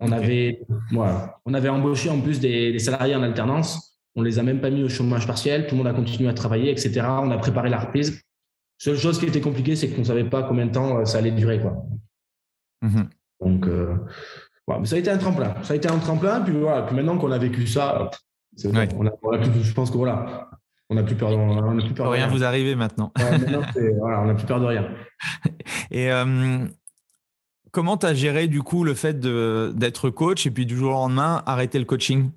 [0.00, 0.60] On, avait,
[1.44, 3.98] on avait embauché en plus des, salariés en alternance.
[4.16, 5.66] On les a même pas mis au chômage partiel.
[5.66, 7.02] Tout le monde a continué à travailler, etc.
[7.22, 8.22] On a préparé la reprise.
[8.78, 11.18] Seule chose qui était compliquée, c'est qu'on ne savait pas combien de temps euh, ça
[11.18, 11.60] allait durer.
[11.60, 11.84] Quoi.
[12.82, 13.08] Mhm.
[13.40, 13.66] Donc,
[14.86, 15.54] ça a été un tremplin.
[15.62, 16.40] Ça a été un tremplin.
[16.40, 18.10] Puis, voilà, puis maintenant qu'on a vécu ça,
[18.64, 18.86] on a,
[19.62, 20.50] je pense que voilà,
[20.90, 22.26] on n'a plus peur de, on plus peur rien.
[22.26, 23.12] vous arriver maintenant.
[23.98, 24.88] voilà, on n'a plus peur de rien.
[25.92, 26.66] Et euh,
[27.70, 30.94] comment tu as géré du coup le fait d'être coach et puis du jour au
[30.94, 32.30] lendemain arrêter le coaching?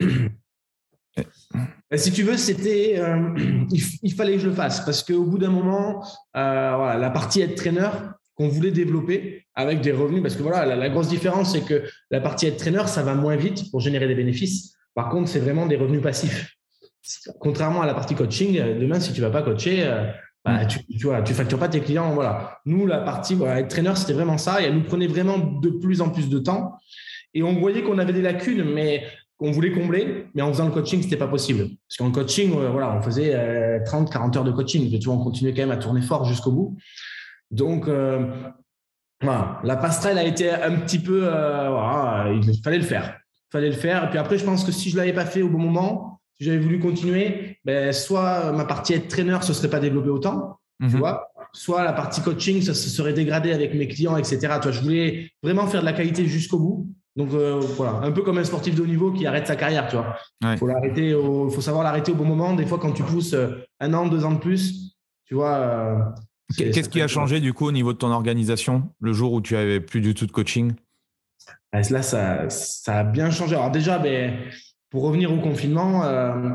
[1.94, 3.32] Si tu veux, c'était, euh,
[4.02, 6.04] il, fallait que je le fasse parce qu'au bout d'un moment,
[6.36, 10.66] euh, voilà, la partie être traîneur qu'on voulait développer avec des revenus, parce que voilà,
[10.66, 13.78] la, la grosse différence, c'est que la partie être traîneur, ça va moins vite pour
[13.78, 14.74] générer des bénéfices.
[14.96, 16.56] Par contre, c'est vraiment des revenus passifs
[17.40, 20.04] contrairement à la partie coaching, euh, demain, si tu vas pas coacher, euh,
[20.44, 20.68] bah, mm.
[20.68, 22.12] tu, tu, vois, tu factures pas tes clients.
[22.12, 22.58] Voilà.
[22.64, 24.62] Nous, la partie voilà, être traîneur, c'était vraiment ça.
[24.62, 26.78] Et elle nous prenait vraiment de plus en plus de temps.
[27.32, 29.04] Et on voyait qu'on avait des lacunes, mais
[29.36, 30.26] qu'on voulait combler.
[30.34, 31.68] Mais en faisant le coaching, c'était pas possible.
[31.88, 34.92] Parce qu'en coaching, euh, voilà, on faisait 30, 40 heures de coaching.
[34.94, 36.76] Et tu vois, on continuait quand même à tourner fort jusqu'au bout.
[37.50, 37.88] Donc,
[39.20, 41.20] voilà, la passerelle a été un petit peu.
[41.20, 43.18] voilà, il fallait le faire.
[43.48, 44.04] Il fallait le faire.
[44.04, 46.44] Et puis après, je pense que si je l'avais pas fait au bon moment, si
[46.44, 50.58] j'avais voulu continuer, ben, soit ma partie être traîneur ne se serait pas développée autant,
[50.80, 50.98] tu mhm.
[50.98, 54.58] vois, soit la partie coaching, ça se serait dégradé avec mes clients, etc.
[54.60, 56.88] Toi, je voulais vraiment faire de la qualité jusqu'au bout.
[57.16, 59.86] Donc euh, voilà, un peu comme un sportif de haut niveau qui arrête sa carrière,
[59.86, 60.16] tu vois.
[60.42, 62.54] Il faut l'arrêter, faut savoir l'arrêter au bon moment.
[62.54, 65.54] Des fois, quand tu pousses euh, un an, deux ans de plus, tu vois.
[65.54, 65.98] Euh,
[66.56, 69.56] qu'est-ce qui a changé du coup au niveau de ton organisation le jour où tu
[69.56, 70.72] avais plus du tout de coaching?
[71.72, 73.54] Ben, Là, ça, ça a bien changé.
[73.54, 74.36] Alors déjà, ben,
[74.94, 76.50] pour revenir au confinement, euh,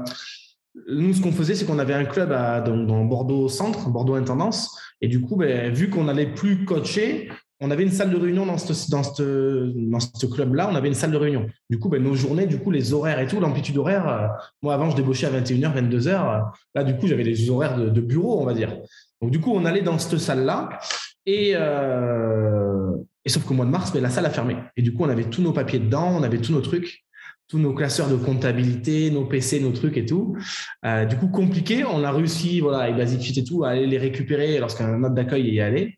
[0.88, 4.80] nous, ce qu'on faisait, c'est qu'on avait un club à, dans, Bordeaux Centre, Bordeaux Intendance.
[5.02, 8.46] Et du coup, ben, vu qu'on n'allait plus coacher, on avait une salle de réunion
[8.46, 10.70] dans ce, club-là.
[10.72, 11.48] On avait une salle de réunion.
[11.70, 14.08] Du coup, ben, nos journées, les horaires et tout, l'amplitude horaire.
[14.08, 14.28] Euh,
[14.62, 16.44] moi, avant, je débauchais à 21h, 22h.
[16.76, 18.74] là, du coup, j'avais les horaires de, bureau, on va dire.
[19.22, 20.80] Donc, du coup, on allait dans cette salle-là.
[21.26, 24.56] Et, euh, et sauf qu'au mois de mars, ben, la salle a fermé.
[24.78, 27.04] Et du coup, on avait tous nos papiers dedans, on avait tous nos trucs
[27.50, 30.38] tous nos classeurs de comptabilité, nos PC, nos trucs et tout.
[30.86, 31.84] Euh, du coup, compliqué.
[31.84, 35.50] On a réussi, voilà, avec Basic et tout, à aller les récupérer lorsqu'un mode d'accueil
[35.52, 35.98] y allait.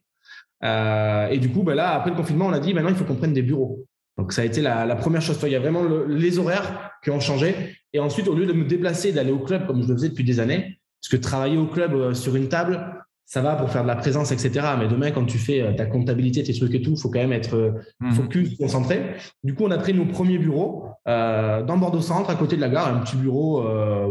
[0.64, 3.04] Euh, et du coup, ben là, après le confinement, on a dit maintenant, il faut
[3.04, 3.84] qu'on prenne des bureaux.
[4.16, 5.38] Donc, ça a été la, première chose.
[5.42, 7.76] Il y a vraiment les horaires qui ont changé.
[7.92, 10.24] Et ensuite, au lieu de me déplacer, d'aller au club comme je le faisais depuis
[10.24, 13.80] des années, parce que travailler au club euh, sur une table, ça va pour faire
[13.82, 14.60] de la présence, etc.
[14.78, 17.18] Mais demain, quand tu fais euh, ta comptabilité, tes trucs et tout, il faut quand
[17.18, 18.12] même être euh, mhm.
[18.12, 19.14] focus, concentré.
[19.42, 22.60] Du coup, on a pris nos premiers bureaux euh, dans Bordeaux Centre, à côté de
[22.60, 23.62] la gare, un petit bureau,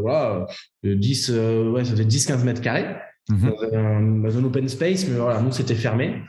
[0.02, 0.48] voilà,
[0.82, 1.30] de 10,
[1.72, 2.96] ouais, ça fait 10-15 mètres carrés,
[3.30, 3.54] mhm.
[4.24, 6.24] dans, un, open space, mais voilà, nous, c'était fermé.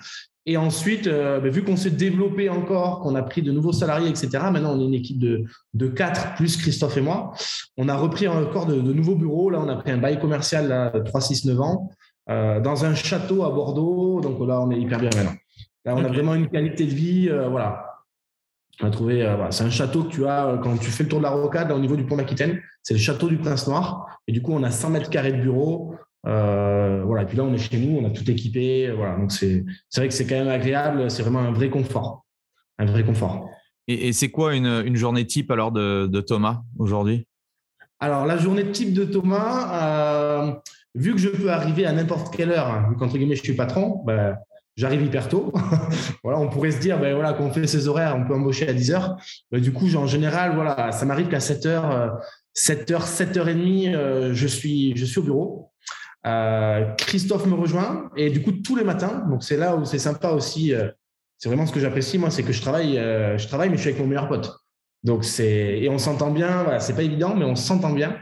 [0.44, 4.28] Et ensuite, bah, vu qu'on s'est développé encore, qu'on a pris de nouveaux salariés, etc.,
[4.52, 7.32] maintenant on est une équipe de, de 4 plus Christophe et moi.
[7.78, 9.48] On a repris encore de, nouveaux bureaux.
[9.48, 11.90] Là, on a pris un bail commercial là, 3, 6, 9 ans
[12.30, 14.20] euh, dans un château à Bordeaux.
[14.20, 15.34] Donc là, on est hyper bien maintenant.
[15.84, 17.28] Là, on a vraiment une qualité de vie.
[17.28, 17.88] Euh, voilà.
[18.80, 21.24] On a trouvé, c'est un château que tu as quand tu fais le tour de
[21.24, 22.60] la rocade au niveau du pont d'Aquitaine.
[22.82, 24.18] C'est le château du Prince Noir.
[24.26, 25.94] Et du coup, on a 100 mètres carrés de bureaux.
[26.26, 27.22] Euh, voilà.
[27.22, 28.90] Et puis là, on est chez nous, on a tout équipé.
[28.90, 29.16] Voilà.
[29.16, 29.64] Donc c'est
[29.96, 31.10] vrai que c'est quand même agréable.
[31.10, 32.24] C'est vraiment un vrai confort,
[32.78, 33.48] un vrai confort.
[33.88, 37.26] Et, c'est quoi une, une, journée type alors de, de Thomas aujourd'hui?
[37.98, 40.52] Alors la journée type de Thomas, euh,
[40.94, 43.54] vu que je peux arriver à n'importe quelle heure, hein, vu qu'entre guillemets je suis
[43.54, 44.36] patron, ben,
[44.76, 45.52] j'arrive hyper tôt.
[46.24, 48.68] voilà, on pourrait se dire, ben voilà, quand on fait ses horaires, on peut embaucher
[48.68, 49.16] à 10 heures.
[49.50, 52.18] Ben, du coup, en général, voilà, ça m'arrive qu'à 7 heures,
[52.54, 55.72] 7 heures, 7 heures et demie, euh, je suis, je suis au bureau.
[56.24, 59.98] Euh, Christophe me rejoint et du coup tous les matins, donc c'est là où c'est
[59.98, 60.72] sympa aussi.
[60.72, 60.88] Euh,
[61.38, 63.80] c'est vraiment ce que j'apprécie moi, c'est que je travaille, euh, je travaille mais je
[63.80, 64.56] suis avec mon meilleur pote.
[65.02, 66.62] Donc c'est et on s'entend bien.
[66.62, 68.16] Voilà, c'est pas évident mais on s'entend bien.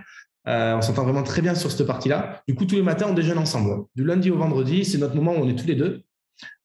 [0.50, 2.42] On s'entend vraiment très bien sur cette partie-là.
[2.48, 3.84] Du coup tous les matins on déjeune ensemble.
[3.94, 6.02] Du lundi au vendredi, c'est notre moment où on est tous les deux.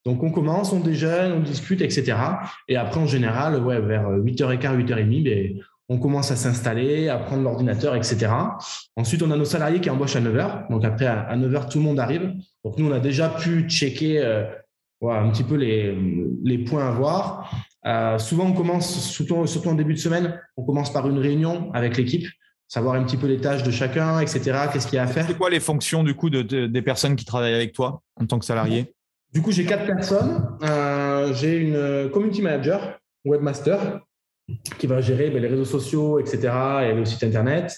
[0.05, 2.17] Donc on commence, on déjeune, on discute, etc.
[2.67, 7.95] Et après en général, vers 8h15, 8h30, ben, on commence à s'installer, à prendre l'ordinateur,
[7.95, 8.27] etc.
[8.95, 10.69] Ensuite, on a nos salariés qui embauchent à 9h.
[10.69, 12.33] Donc après, à 9h, tout le monde arrive.
[12.63, 14.45] Donc nous, on a déjà pu checker euh,
[15.03, 17.51] un petit peu les, points à voir.
[17.85, 21.97] Euh, souvent, on commence, surtout, en début de semaine, on commence par une réunion avec
[21.97, 22.27] l'équipe,
[22.67, 24.67] savoir un petit peu les tâches de chacun, etc.
[24.71, 25.25] Qu'est-ce qu'il y a à faire.
[25.27, 28.39] C'est quoi les fonctions du coup de, des personnes qui travaillent avec toi en tant
[28.39, 28.93] que salarié?
[29.33, 30.57] Du coup, j'ai quatre personnes.
[30.63, 33.99] Euh, j'ai une community manager, webmaster,
[34.77, 37.75] qui va gérer ben, les réseaux sociaux, etc., et le site internet.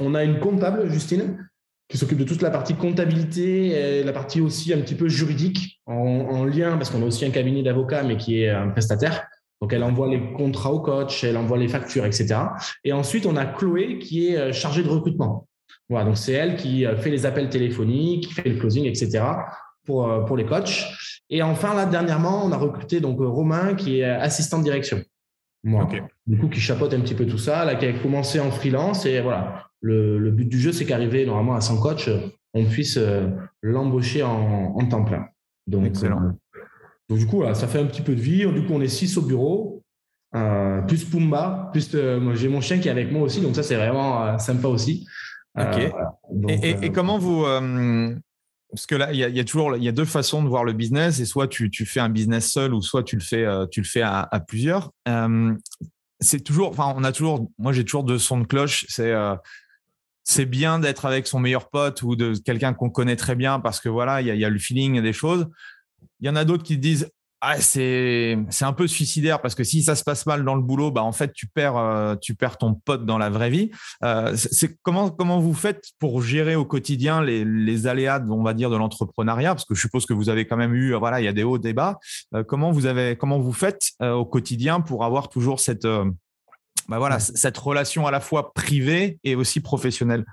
[0.00, 1.48] On a une comptable, Justine,
[1.88, 5.80] qui s'occupe de toute la partie comptabilité et la partie aussi un petit peu juridique,
[5.86, 9.26] en, lien, parce qu'on a aussi un cabinet d'avocats, mais qui est un prestataire.
[9.62, 12.34] Donc, elle envoie les contrats au coach, elle envoie les factures, etc.
[12.84, 15.48] Et ensuite, on a Chloé qui est euh, chargée de recrutement.
[15.88, 19.24] Voilà, donc c'est elle qui euh, fait les appels téléphoniques, qui fait le closing, etc.
[19.86, 20.84] pour, euh, pour les coachs.
[21.30, 25.00] Et enfin, là, dernièrement, on a recruté donc Romain qui est assistant de direction
[25.64, 25.88] moi.
[26.26, 29.06] Du coup, qui chapeaute un petit peu tout ça, là, qui a commencé en freelance.
[29.06, 32.10] Et voilà, le, but du jeu, c'est qu'arriver normalement à 100 coach,
[32.54, 33.28] on puisse euh,
[33.62, 35.26] l'embaucher en, temps plein.
[35.66, 36.32] Donc, Excellent.
[37.10, 38.46] Euh, donc, du coup, ça fait un petit peu de vie.
[38.52, 39.82] Du coup, on est six au bureau,
[40.34, 41.96] euh, plus Pumba, plus
[42.34, 43.40] j'ai mon chien qui est avec moi aussi.
[43.40, 45.06] Donc, ça, c'est vraiment sympa aussi.
[45.58, 45.92] Ok.
[46.48, 47.44] et, comment vous,
[48.72, 50.72] parce que là, il y, a, toujours, il y a deux façons de voir le
[50.72, 51.20] business.
[51.20, 53.86] Et soit tu, fais un business seul, ou soit tu le fais, euh, tu le
[53.86, 54.92] fais à, plusieurs.
[55.08, 55.54] Euh,
[56.20, 58.86] c'est toujours, enfin, on a toujours, moi j'ai toujours deux sons de cloche.
[58.88, 59.34] C'est euh,
[60.24, 63.78] c'est bien d'être avec son meilleur pote ou de quelqu'un qu'on connaît très bien parce
[63.78, 65.48] que voilà, il y a, y a, le feeling des choses.
[66.22, 67.08] Il y en a d'autres qui disent
[67.44, 70.92] ah, c'est un peu suicidaire parce que si ça se passe mal dans le boulot,
[70.92, 73.72] bah en fait tu perds euh, tu perds ton pote dans la vraie vie.
[74.04, 78.54] Euh, c'est comment comment vous faites pour gérer au quotidien les, les aléas on va
[78.54, 79.56] dire de l'entrepreneuriat?
[79.56, 81.42] Parce que je suppose que vous avez quand même eu voilà il y a des
[81.42, 81.98] hauts des bas.
[82.32, 85.86] Euh, comment vous avez comment vous faites au quotidien pour avoir toujours cette
[86.88, 90.24] bah voilà cette relation à la fois privée et aussi professionnelle?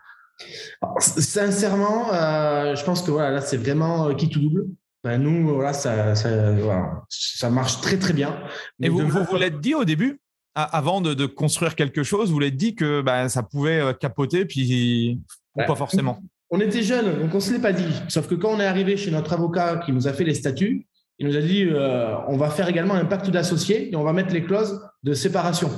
[1.00, 4.68] sincèrement, je pense que voilà là c'est vraiment qui tout double.
[5.04, 8.38] Ben nous, voilà, ça, ça, voilà, ça, marche très très bien.
[8.82, 10.20] Et vous, vous, l'êtes dit au début,
[10.56, 14.46] avant de, de, construire quelque chose, vous l'êtes dit que ben, ça pouvait euh, capoter,
[14.46, 15.20] puis
[15.56, 16.20] ou pas forcément?
[16.52, 17.94] On était jeunes, donc on ne se l'est pas dit.
[18.10, 20.88] Sauf que quand on est arrivé chez notre avocat qui nous a fait les statuts,
[21.20, 24.14] il nous a dit euh, on va faire également un pacte d'associés et on va
[24.14, 25.70] mettre les clauses de séparation.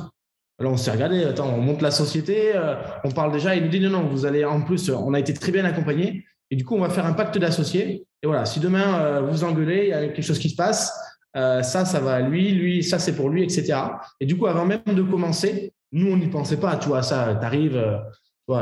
[0.60, 3.70] Alors on s'est regardé, attends, on monte la société, euh, on parle déjà, il nous
[3.70, 6.66] dit non, non, vous allez en plus, on a été très bien accompagnés, et du
[6.66, 8.06] coup, on va faire un pacte d'associés.
[8.24, 10.94] Et voilà, si demain euh, vous engueulez, il y a quelque chose qui se passe,
[11.36, 13.74] euh, ça, ça va à lui, lui, ça, c'est pour lui, etc.
[14.20, 16.76] Et du coup, avant même de commencer, nous, on n'y pensait pas.
[16.78, 17.82] Tu vois, ça, tu arrives,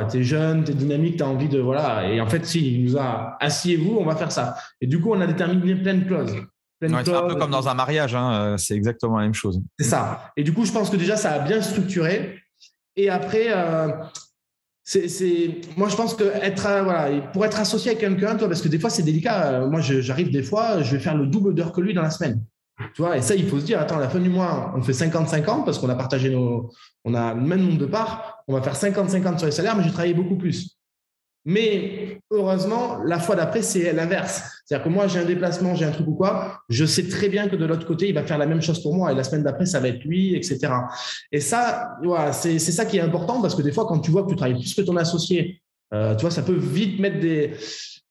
[0.09, 1.59] tu es jeune, tu es dynamique, tu as envie de.
[1.59, 2.07] Voilà.
[2.07, 4.55] Et en fait, si, il nous a asseyez-vous, on va faire ça.
[4.81, 6.35] Et du coup, on a déterminé plein de clauses.
[6.81, 9.61] c'est un peu comme dans un mariage, hein, c'est exactement la même chose.
[9.77, 10.31] C'est ça.
[10.37, 12.39] Et du coup, je pense que déjà, ça a bien structuré.
[12.99, 13.87] Et après, euh,
[14.89, 18.67] c'est, moi je pense que être voilà pour être associé avec quelqu'un toi parce que
[18.67, 21.71] des fois c'est délicat euh, moi j'arrive des fois je vais faire le double d'heures
[21.71, 22.43] que lui dans la semaine.
[22.95, 24.81] Tu vois et ça il faut se dire attends à la fin du mois on
[24.81, 26.71] fait 50-50 parce qu'on a partagé nos
[27.05, 29.83] on a le même nombre de parts on va faire 50-50 sur les salaires mais
[29.83, 30.78] j'ai travaillé beaucoup plus
[31.45, 34.43] mais heureusement, la fois d'après, c'est l'inverse.
[34.65, 37.47] C'est-à-dire que moi, j'ai un déplacement, j'ai un truc ou quoi, je sais très bien
[37.47, 39.43] que de l'autre côté, il va faire la même chose pour moi et la semaine
[39.43, 40.71] d'après, ça va être lui, etc.
[41.31, 44.23] Et ça, voilà, c'est ça qui est important parce que des fois, quand tu vois
[44.23, 45.61] que tu travailles plus que ton associé,
[45.93, 47.53] euh, tu vois, ça peut vite mettre des.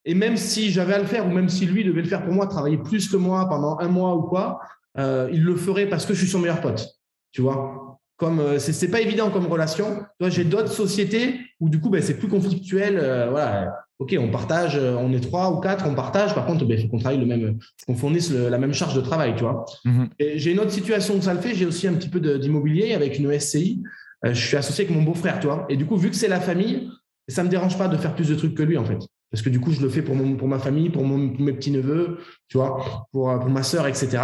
[0.05, 2.33] Et même si j'avais à le faire, ou même si lui devait le faire pour
[2.33, 4.59] moi, travailler plus que moi pendant un mois ou quoi,
[4.99, 6.89] euh, il le ferait parce que je suis son meilleur pote.
[7.31, 7.78] Tu vois
[8.19, 10.03] Comme euh, c'est pas évident comme relation.
[10.21, 12.99] J'ai d'autres sociétés où du coup, ben, c'est plus conflictuel.
[12.99, 13.73] Euh, voilà.
[14.01, 16.35] Ok, on partage, on est trois ou quatre, on partage.
[16.35, 19.01] Par contre, ben, il faut qu'on travaille le même, qu'on fournisse la même charge de
[19.01, 19.65] travail, tu vois.
[19.85, 20.37] Mm-hmm.
[20.37, 21.55] J'ai une autre situation où ça le fait.
[21.55, 23.83] J'ai aussi un petit peu d'immobilier avec une SCI.
[24.25, 25.67] je suis associé avec mon beau-frère, tu vois.
[25.69, 26.91] Et du coup, vu que c'est la famille,
[27.29, 28.99] ça me dérange pas de faire plus de trucs que lui, en fait.
[29.31, 31.53] Parce que du coup, je le fais pour, mon, pour ma famille, pour, mon, mes
[31.53, 34.19] petits-neveux, tu vois, pour, pour ma sœur, etc.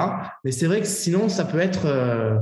[0.44, 1.86] Mais c'est vrai que sinon, ça peut être.
[1.86, 2.38] Euh,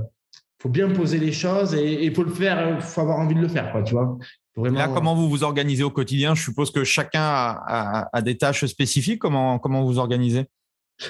[0.62, 3.48] faut bien poser les choses et il faut le faire, faut avoir envie de le
[3.48, 4.16] faire, quoi, tu vois.
[4.54, 4.78] Vraiment...
[4.78, 6.36] Là, comment vous vous organisez au quotidien?
[6.36, 9.18] Je suppose que chacun a, a, des tâches spécifiques.
[9.18, 10.44] Comment, comment vous organisez?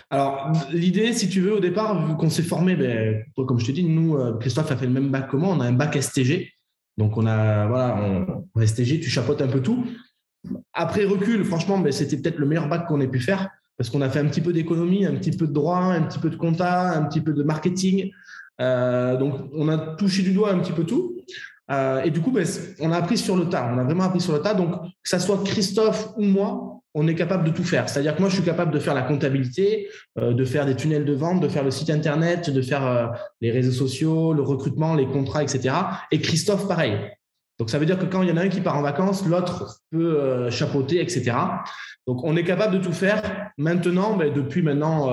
[0.08, 3.72] Alors, l'idée, si tu veux, au départ, vu qu'on s'est formé, ben, comme je te
[3.72, 6.00] dis, nous, euh, Christophe a fait le même bac que moi, on a un bac
[6.00, 6.50] STG.
[6.96, 7.96] Donc, on a, voilà,
[8.54, 9.84] on, STG, tu chapeautes un peu tout.
[10.72, 14.00] Après recul, franchement, ben, c'était peut-être le meilleur bac qu'on ait pu faire parce qu'on
[14.00, 16.36] a fait un petit peu d'économie, un petit peu de droit, un petit peu de
[16.36, 18.10] compta, un petit peu de marketing.
[18.60, 21.16] Euh, donc, on a touché du doigt un petit peu tout.
[21.70, 22.46] Euh, et du coup, ben,
[22.80, 23.70] on a appris sur le tas.
[23.72, 24.54] On a vraiment appris sur le tas.
[24.54, 27.88] Donc, que ça soit Christophe ou moi, on est capable de tout faire.
[27.88, 29.88] C'est-à-dire que moi, je suis capable de faire la comptabilité,
[30.18, 33.50] euh, de faire des tunnels de vente, de faire le site internet, de faire les
[33.50, 35.74] réseaux sociaux, le recrutement, les contrats, etc.
[36.10, 36.98] Et Christophe, pareil.
[37.58, 39.24] Donc, ça veut dire que quand il y en a un qui part en vacances,
[39.26, 41.32] l'autre peut chapeauter, etc.
[42.06, 43.22] Donc, on est capable de tout faire.
[43.56, 45.08] Maintenant, ben, depuis maintenant,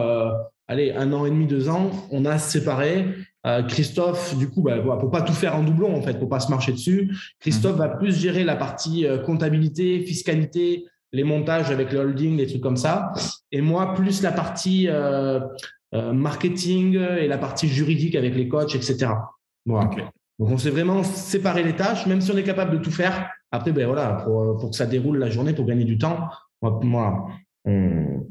[0.67, 3.05] allez, un an et demi, deux ans, on a séparé.
[3.49, 6.39] Euh, Christophe, du coup, ben, pour pas tout faire en doublon, en fait, pour pas
[6.39, 7.79] se marcher dessus, Christophe mhm.
[7.79, 12.77] va plus gérer la partie comptabilité, fiscalité, les montages avec le holding, les trucs comme
[12.77, 13.11] ça.
[13.51, 14.87] Et moi, plus la partie
[15.91, 19.07] marketing et la partie juridique avec les coachs, etc.
[19.65, 19.89] Voilà.
[20.39, 23.29] Donc, on s'est vraiment séparé les tâches, même si on est capable de tout faire.
[23.51, 26.29] Après, ben voilà, pour, pour que ça déroule la journée, pour gagner du temps,
[26.61, 27.27] moi,
[27.65, 28.25] on,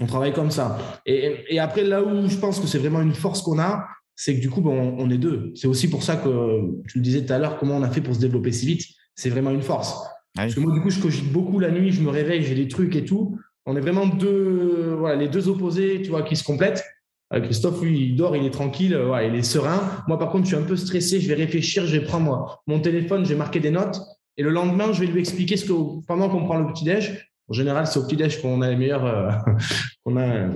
[0.00, 0.78] on, travaille comme ça.
[1.06, 3.86] Et, et, après, là où je pense que c'est vraiment une force qu'on a,
[4.20, 5.50] c'est que du coup, ben, on, est deux.
[5.54, 8.02] C'est aussi pour ça que tu le disais tout à l'heure, comment on a fait
[8.02, 8.82] pour se développer si vite.
[9.14, 9.98] C'est vraiment une force.
[10.34, 12.68] Parce que moi, du coup, je cogite beaucoup la nuit, je me réveille, j'ai des
[12.68, 13.38] trucs et tout.
[13.64, 16.84] On est vraiment deux, voilà, les deux opposés, tu vois, qui se complètent.
[17.32, 19.80] Euh, Christophe, lui, il dort, il est tranquille, euh, il est serein.
[20.06, 22.78] Moi, par contre, je suis un peu stressé, je vais réfléchir, je vais prendre mon
[22.78, 24.02] téléphone, je vais marquer des notes.
[24.36, 25.72] Et le lendemain, je vais lui expliquer ce que,
[26.06, 29.30] pendant qu'on prend le petit-déj, en général, c'est au petit-déj qu'on a les meilleurs, euh,
[30.04, 30.48] qu'on a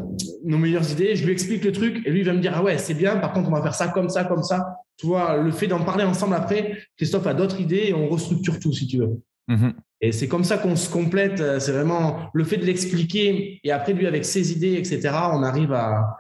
[0.45, 1.17] nos meilleures idées.
[1.17, 3.17] Je lui explique le truc et lui, il va me dire, ah ouais, c'est bien.
[3.17, 4.77] Par contre, on va faire ça comme ça, comme ça.
[4.97, 8.61] Tu vois, le fait d'en parler ensemble après, Christophe a d'autres idées et on restructure
[8.61, 9.21] tout, si tu veux.
[9.49, 9.73] Mm-hmm.
[10.03, 11.39] Et c'est comme ça qu'on se complète.
[11.59, 15.01] C'est vraiment le fait de l'expliquer et après, lui, avec ses idées, etc.,
[15.33, 16.17] on arrive à,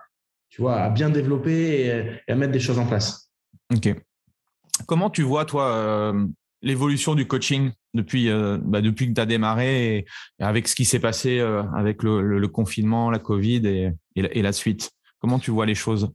[0.48, 1.87] tu vois, à bien développer
[2.26, 3.30] et, à mettre des choses en place.
[3.72, 3.94] Ok.
[4.87, 6.26] Comment tu vois, toi, euh,
[6.64, 10.05] l'évolution du coaching depuis, euh, bah, depuis que tu as démarré et,
[10.40, 14.90] avec ce qui s'est passé euh, avec le, confinement, la Covid et, et, la, suite
[15.20, 16.11] Comment tu vois les choses?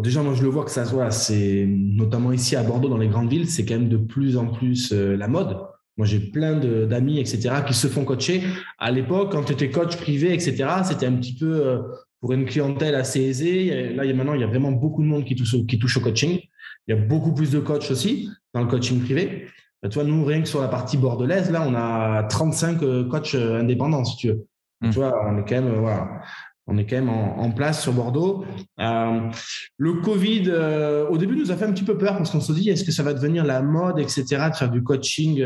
[0.00, 3.08] Déjà, moi, je le vois que ça soit, c'est notamment ici à Bordeaux, dans les
[3.08, 5.58] grandes villes, c'est quand même de plus en plus la mode.
[5.98, 8.42] Moi, j'ai plein d'amis, etc., qui se font coacher.
[8.78, 11.82] À l'époque, quand tu étais coach privé, etc., c'était un petit peu
[12.20, 13.94] pour une clientèle assez aisée.
[13.94, 16.40] Là, maintenant, il y a vraiment beaucoup de monde qui touche, qui touche au coaching.
[16.86, 19.46] Il y a beaucoup plus de coachs aussi dans le coaching privé.
[19.82, 23.04] Bah, tu vois, nous, rien que sur la partie bordelaise, là, on a 35 euh,
[23.04, 24.46] coachs euh, indépendants, si tu veux.
[24.80, 24.90] Mmh.
[24.90, 26.22] Tu vois, on est quand même, euh, voilà,
[26.68, 28.44] on est quand même en, place sur Bordeaux.
[28.78, 30.52] le Covid,
[31.10, 32.92] au début, nous a fait un petit peu peur parce qu'on se dit, est-ce que
[32.92, 35.44] ça va devenir la mode, etc., de faire du coaching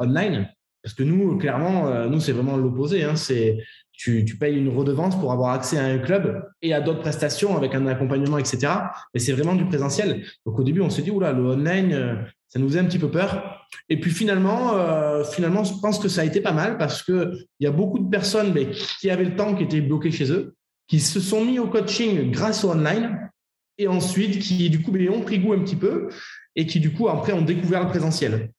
[0.00, 0.48] online?
[0.82, 3.04] Parce que nous, clairement, nous, c'est vraiment l'opposé.
[3.04, 3.58] Hein, c'est
[3.92, 7.76] tu, payes une redevance pour avoir accès à un club et à d'autres prestations avec
[7.76, 8.72] un accompagnement, etc.
[9.14, 10.24] Mais c'est vraiment du présentiel.
[10.44, 13.10] Donc au début, on s'est dit, oula, le online, ça nous faisait un petit peu
[13.10, 13.57] peur.
[13.88, 17.46] Et puis finalement, euh, finalement, je pense que ça a été pas mal parce qu'il
[17.60, 18.54] y a beaucoup de personnes
[19.00, 20.54] qui avaient le temps, qui étaient bloquées chez eux,
[20.86, 23.30] qui se sont mis au coaching grâce au online
[23.78, 26.08] et ensuite qui, du coup, ont pris goût un petit peu
[26.56, 28.50] et qui, du coup, après, ont découvert le présentiel.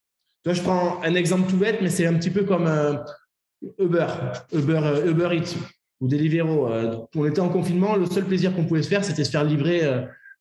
[0.45, 2.93] Je prends un exemple tout bête, mais c'est un petit peu comme euh,
[3.78, 4.08] Uber,
[4.54, 5.56] Uber, euh, Uber Eats
[6.00, 6.69] ou Deliveroo.
[7.13, 9.82] On était en confinement, le seul plaisir qu'on pouvait se faire, c'était se faire livrer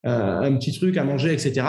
[0.03, 1.63] un petit truc à manger, etc.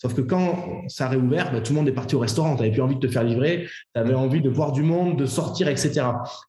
[0.00, 2.54] Sauf que quand ça a réouvert, bah, tout le monde est parti au restaurant.
[2.54, 5.18] Tu n'avais plus envie de te faire livrer, tu avais envie de voir du monde,
[5.18, 6.02] de sortir, etc.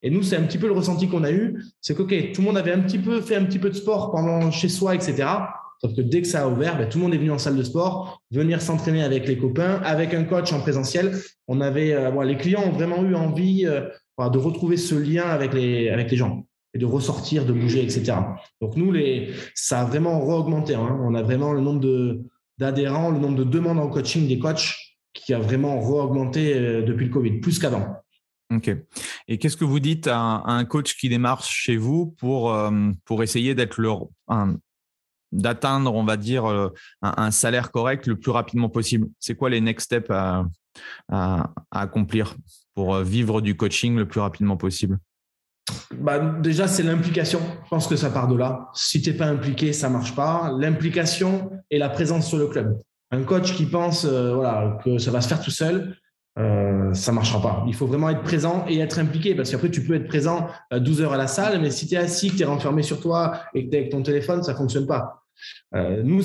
[0.04, 1.64] Et nous, c'est un petit peu le ressenti qu'on a eu.
[1.82, 3.76] C'est que, OK, tout le monde avait un petit peu fait un petit peu de
[3.76, 5.28] sport pendant chez soi, etc.
[5.82, 7.58] Sauf que dès que ça a ouvert, bah, tout le monde est venu en salle
[7.58, 11.18] de sport, venir s'entraîner avec les copains, avec un coach en présentiel.
[11.48, 16.12] On avait, les clients ont vraiment eu envie de retrouver ce lien avec les, avec
[16.12, 18.14] les gens et de ressortir, de bouger, etc.
[18.62, 18.94] Donc nous,
[19.56, 20.76] ça a vraiment re-augmenté.
[20.76, 21.00] Hein.
[21.02, 22.22] On a vraiment le nombre
[22.58, 24.76] d'adhérents, le nombre de demandes en coaching des coachs
[25.14, 27.96] qui a vraiment re-augmenté euh, depuis le Covid, plus qu'avant.
[28.54, 28.72] Ok.
[29.28, 32.72] Et qu'est-ce que vous dites à un, coach qui démarre chez vous pour, euh,
[33.06, 33.92] pour essayer d'être le,
[35.32, 36.70] d'atteindre, on va dire, euh,
[37.02, 39.08] un, salaire correct le plus rapidement possible?
[39.20, 40.46] C'est quoi les next steps à,
[41.72, 42.36] accomplir
[42.74, 44.98] pour vivre du coaching le plus rapidement possible?
[45.98, 47.40] Bah, déjà, c'est l'implication.
[47.66, 48.70] Je pense que ça part de là.
[48.74, 50.52] Si tu n'es pas impliqué, ça marche pas.
[50.58, 52.78] L'implication et la présence sur le club.
[53.12, 55.96] Un coach qui pense voilà, que ça va se faire tout seul,
[56.40, 57.64] euh, ça marchera pas.
[57.68, 61.02] Il faut vraiment être présent et être impliqué parce qu'après, tu peux être présent 12
[61.02, 63.02] euh, heures à la salle, mais si tu es assis, que tu es renfermé sur
[63.02, 65.26] toi et que tu es avec ton téléphone, ça fonctionne pas.
[65.76, 66.22] Euh, nous,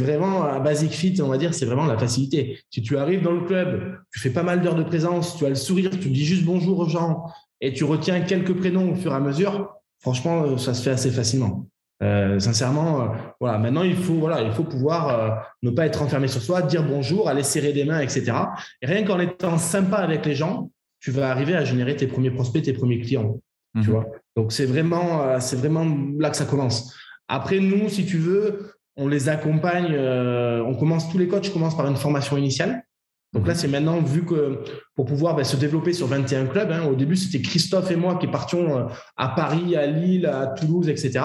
[0.00, 2.60] vraiment à Basic Fit, on va dire, c'est vraiment la facilité.
[2.70, 5.48] Si tu arrives dans le club, tu fais pas mal d'heures de présence, tu as
[5.48, 7.26] le sourire, tu dis juste bonjour aux gens
[7.62, 11.10] et tu retiens quelques prénoms au fur et à mesure, franchement, ça se fait assez
[11.10, 11.66] facilement.
[12.02, 13.06] Euh, sincèrement, euh,
[13.40, 13.58] voilà.
[13.58, 15.30] Maintenant, il faut, voilà, il faut pouvoir euh,
[15.62, 18.32] ne pas être enfermé sur soi, dire bonjour, aller serrer des mains, etc.
[18.82, 22.32] Et rien qu'en étant sympa avec les gens, tu vas arriver à générer tes premiers
[22.32, 23.40] prospects, tes premiers clients.
[23.80, 23.94] Tu mhm.
[23.94, 24.06] vois.
[24.36, 25.86] Donc c'est vraiment, c'est vraiment
[26.18, 26.94] là que ça commence.
[27.28, 29.96] Après, nous, si tu veux, on les accompagne.
[29.96, 32.82] on commence tous les coachs commencent par une formation initiale.
[33.32, 33.58] Donc là, mhm.
[33.58, 34.58] c'est maintenant vu que
[34.94, 38.16] pour pouvoir ben, se développer sur 21 clubs, hein, au début, c'était Christophe et moi
[38.16, 41.20] qui partions à Paris, à Lille, à Toulouse, etc.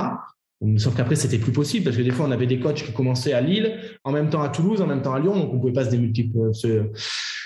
[0.78, 3.34] Sauf qu'après, c'était plus possible parce que des fois, on avait des coachs qui commençaient
[3.34, 5.60] à Lille, en même temps à Toulouse, en même temps à Lyon, donc on ne
[5.60, 6.90] pouvait pas se, se,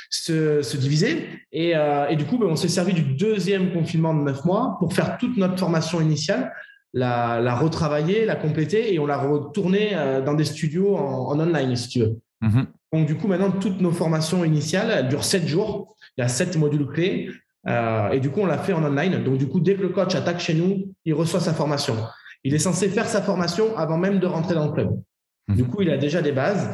[0.09, 1.28] se, se diviser.
[1.51, 4.78] Et, euh, et, du coup, ben, on s'est servi du deuxième confinement de neuf mois
[4.80, 6.53] pour faire toute notre formation initiale,
[6.93, 11.76] la, la retravailler, la compléter et on l'a retournée euh, dans des studios en, online,
[11.76, 12.18] si tu veux.
[12.41, 12.65] Mm-hmm.
[12.93, 15.95] Donc, du coup, maintenant, toutes nos formations initiales, elles durent sept jours.
[16.17, 17.29] Il y a sept modules clés.
[17.67, 19.23] Euh, et du coup, on l'a fait en online.
[19.23, 21.95] Donc, du coup, dès que le coach attaque chez nous, il reçoit sa formation.
[22.43, 24.99] Il est censé faire sa formation avant même de rentrer dans le club.
[25.47, 25.55] Mhm.
[25.55, 26.69] Du coup, il a déjà des bases.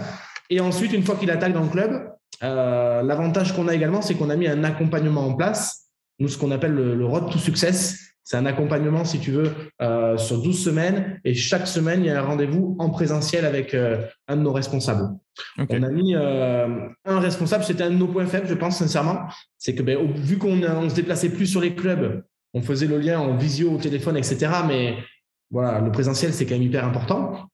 [0.49, 2.09] Et ensuite, une fois qu'il attaque dans le club,
[2.43, 5.87] euh, l'avantage qu'on a également, c'est qu'on a mis un accompagnement en place.
[6.19, 7.99] Nous, ce qu'on appelle le, road to success.
[8.27, 11.17] C'est un accompagnement, si tu veux, euh, sur 12 semaines.
[11.23, 14.51] Et chaque semaine, il y a un rendez-vous en présentiel avec euh, un de nos
[14.51, 15.15] responsables.
[15.57, 19.29] On a mis un responsable, c'était un de nos points faibles, je pense sincèrement.
[19.57, 22.21] C'est que ben, vu qu'on ne se déplaçait plus sur les clubs,
[22.53, 24.49] on faisait le lien en visio, au téléphone, etc.
[24.67, 24.97] Mais
[25.49, 27.47] voilà, le présentiel, c'est quand même hyper important.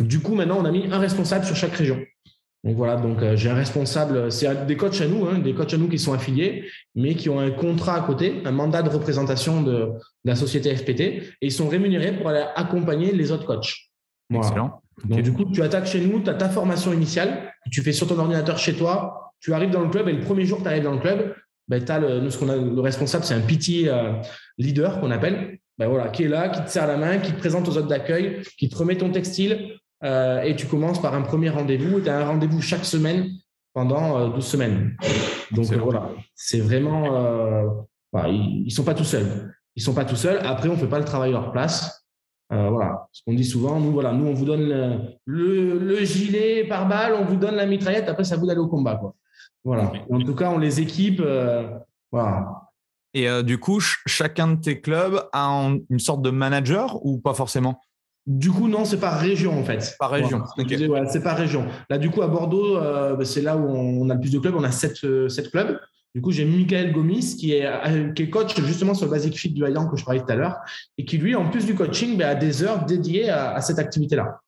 [0.00, 2.00] Du coup, maintenant, on a mis un responsable sur chaque région.
[2.68, 5.72] Donc voilà, donc euh, j'ai un responsable, c'est des coachs à nous, hein, des coachs
[5.72, 8.90] à nous qui sont affiliés, mais qui ont un contrat à côté, un mandat de
[8.90, 9.92] représentation de,
[10.26, 13.74] la société FPT, et ils sont rémunérés pour aller accompagner les autres coachs.
[14.34, 14.82] Excellent.
[15.06, 18.06] Donc du coup, tu attaques chez nous, tu as ta formation initiale, tu fais sur
[18.06, 20.68] ton ordinateur chez toi, tu arrives dans le club, et le premier jour que tu
[20.68, 21.34] arrives dans le club,
[21.68, 24.12] ben, as le, nous, ce qu'on a, le responsable, c'est un PT euh,
[24.58, 27.38] leader qu'on appelle, ben voilà, qui est là, qui te serre la main, qui te
[27.38, 31.22] présente aux autres d'accueil, qui te remet ton textile, euh, et tu commences par un
[31.22, 33.28] premier rendez-vous, tu as un rendez-vous chaque semaine
[33.74, 34.96] pendant euh, 12 semaines.
[35.52, 37.16] Donc voilà, c'est vraiment...
[37.16, 37.66] Euh,
[38.12, 39.54] bah, ils ne sont pas tout seuls.
[39.76, 40.38] Ils sont pas tout seuls.
[40.44, 42.06] Après, on ne fait pas le travail à leur place.
[42.50, 44.66] Euh, voilà, ce qu'on dit souvent, nous, voilà, nous, on vous donne
[45.26, 48.68] le, le, gilet par balle, on vous donne la mitraillette, après, ça vous d'aller au
[48.68, 48.96] combat.
[48.96, 49.14] Quoi.
[49.64, 49.92] Voilà.
[50.10, 51.22] En tout cas, on les équipe.
[52.10, 52.68] voilà.
[53.14, 57.34] Et euh, du coup, chacun de tes clubs a une sorte de manager ou pas
[57.34, 57.80] forcément?
[58.28, 59.96] Du coup, non, c'est par région en fait.
[59.98, 60.44] Par région.
[61.08, 61.66] c'est par région.
[61.90, 64.54] Là, du coup, à Bordeaux, euh, c'est là où on a le plus de clubs.
[64.54, 65.80] On a sept, euh, clubs.
[66.14, 67.66] Du coup, j'ai Michael Gomis qui est,
[68.14, 70.56] qui coach justement sur le Basic Fit du Highland que je parlais tout à l'heure
[70.96, 74.40] et qui, lui, en plus du coaching, bah, a des heures dédiées à cette activité-là.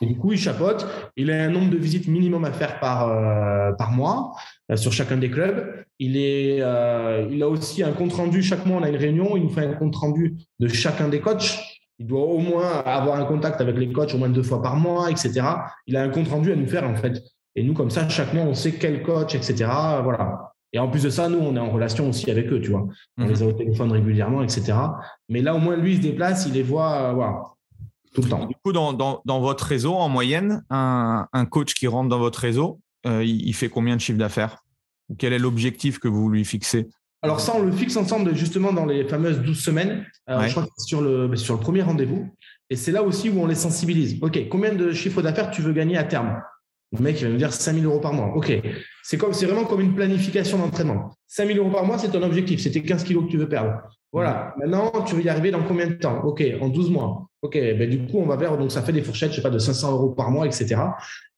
[0.00, 0.86] Et du coup, il chapote.
[1.16, 4.32] Il a un nombre de visites minimum à faire par, euh, par mois
[4.70, 5.84] euh, sur chacun des clubs.
[5.98, 8.42] Il, est, euh, il a aussi un compte rendu.
[8.42, 9.36] Chaque mois, on a une réunion.
[9.36, 11.58] Il nous fait un compte rendu de chacun des coachs.
[12.00, 14.74] Il doit au moins avoir un contact avec les coachs au moins deux fois par
[14.74, 15.42] mois, etc.
[15.86, 17.22] Il a un compte rendu à nous faire, en fait.
[17.54, 19.70] Et nous, comme ça, chaque mois, on sait quel coach, etc.
[20.02, 20.52] Voilà.
[20.72, 22.88] Et en plus de ça, nous, on est en relation aussi avec eux, tu vois.
[23.18, 23.28] On mhm.
[23.28, 24.72] les a au téléphone régulièrement, etc.
[25.28, 27.12] Mais là, au moins, lui, il se déplace, il les voit.
[27.12, 27.42] voilà
[28.14, 28.46] tout le temps.
[28.46, 32.40] Du coup, dans, dans, votre réseau, en moyenne, un, un, coach qui rentre dans votre
[32.40, 34.64] réseau, euh, il, fait combien de chiffre d'affaires?
[35.18, 36.88] Quel est l'objectif que vous lui fixez?
[37.22, 40.06] Alors ça, on le fixe ensemble justement dans les fameuses 12 semaines.
[40.28, 42.28] Euh, je crois que c'est sur le, sur le premier rendez-vous.
[42.70, 44.18] Et c'est là aussi où on les sensibilise.
[44.22, 46.40] OK, combien de chiffre d'affaires tu veux gagner à terme?
[46.92, 48.32] Le mec, il va me dire 5 000 euros par mois.
[48.34, 48.52] OK,
[49.02, 51.12] c'est, comme, c'est vraiment comme une planification d'entraînement.
[51.28, 52.60] 5 000 euros par mois, c'est ton objectif.
[52.60, 53.82] C'était 15 kilos que tu veux perdre.
[54.12, 54.54] Voilà.
[54.58, 56.22] Maintenant, tu veux y arriver dans combien de temps?
[56.24, 57.26] OK, en 12 mois.
[57.42, 59.50] OK, ben du coup, on va vers, donc ça fait des fourchettes, je sais pas,
[59.50, 60.76] de 500 euros par mois, etc.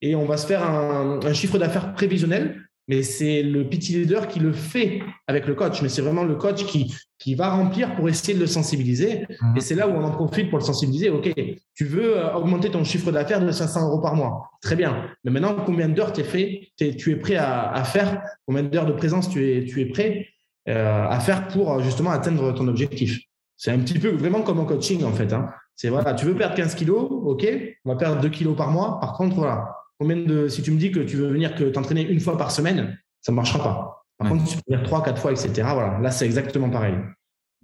[0.00, 2.60] Et on va se faire un, un chiffre d'affaires prévisionnel,
[2.92, 5.80] mais c'est le petit leader qui le fait avec le coach.
[5.80, 9.26] Mais c'est vraiment le coach qui, qui va remplir pour essayer de le sensibiliser.
[9.40, 9.56] Mhm.
[9.56, 11.08] Et c'est là où on en profite pour le sensibiliser.
[11.08, 11.32] OK,
[11.74, 14.50] tu veux euh, augmenter ton chiffre d'affaires de 500 euros par mois.
[14.60, 15.06] Très bien.
[15.24, 18.22] Mais maintenant, combien d'heures tu es fait, tu es prêt à, à faire?
[18.46, 20.26] Combien d'heures de présence tu es, tu es prêt
[20.66, 23.20] à faire pour justement atteindre ton objectif?
[23.56, 25.32] C'est un petit peu vraiment comme en coaching en fait.
[25.32, 25.48] Hein.
[25.76, 27.46] C'est voilà, tu veux perdre 15 kilos, ok,
[27.84, 29.00] on va perdre 2 kilos par mois.
[29.00, 32.02] Par contre, voilà, combien de, si tu me dis que tu veux venir que t'entraîner
[32.02, 34.04] une fois par semaine, ça ne marchera pas.
[34.18, 35.50] Par contre, tu peux venir 3, 4 fois, etc.
[35.72, 36.94] Voilà, là, c'est exactement pareil.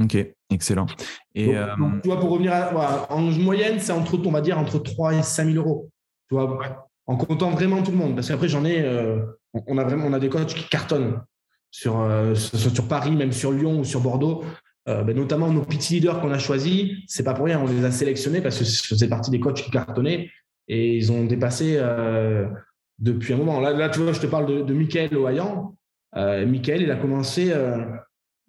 [0.02, 0.16] Ok,
[0.50, 0.86] excellent.
[1.34, 1.66] Et euh,
[2.02, 5.22] tu vois, pour revenir à, en moyenne, c'est entre, on va dire, entre 3 et
[5.22, 5.90] 5 000 euros.
[6.28, 8.14] Tu vois, en comptant vraiment tout le monde.
[8.14, 9.20] Parce qu'après, j'en ai, euh,
[9.66, 11.20] on a vraiment, on a des coachs qui cartonnent
[11.70, 14.44] sur, euh, sur Paris, même sur Lyon ou sur Bordeaux.
[14.86, 17.90] Ben, notamment nos petit leaders qu'on a choisis, c'est pas pour rien, on les a
[17.90, 20.30] sélectionnés parce que c'est partie des coachs qui cartonnaient
[20.68, 21.80] et ils ont dépassé
[22.98, 23.60] depuis un moment.
[23.60, 25.74] Là, tu vois, je te parle de, de Michael Ohayan.
[26.16, 27.52] Euh, Michael, il a commencé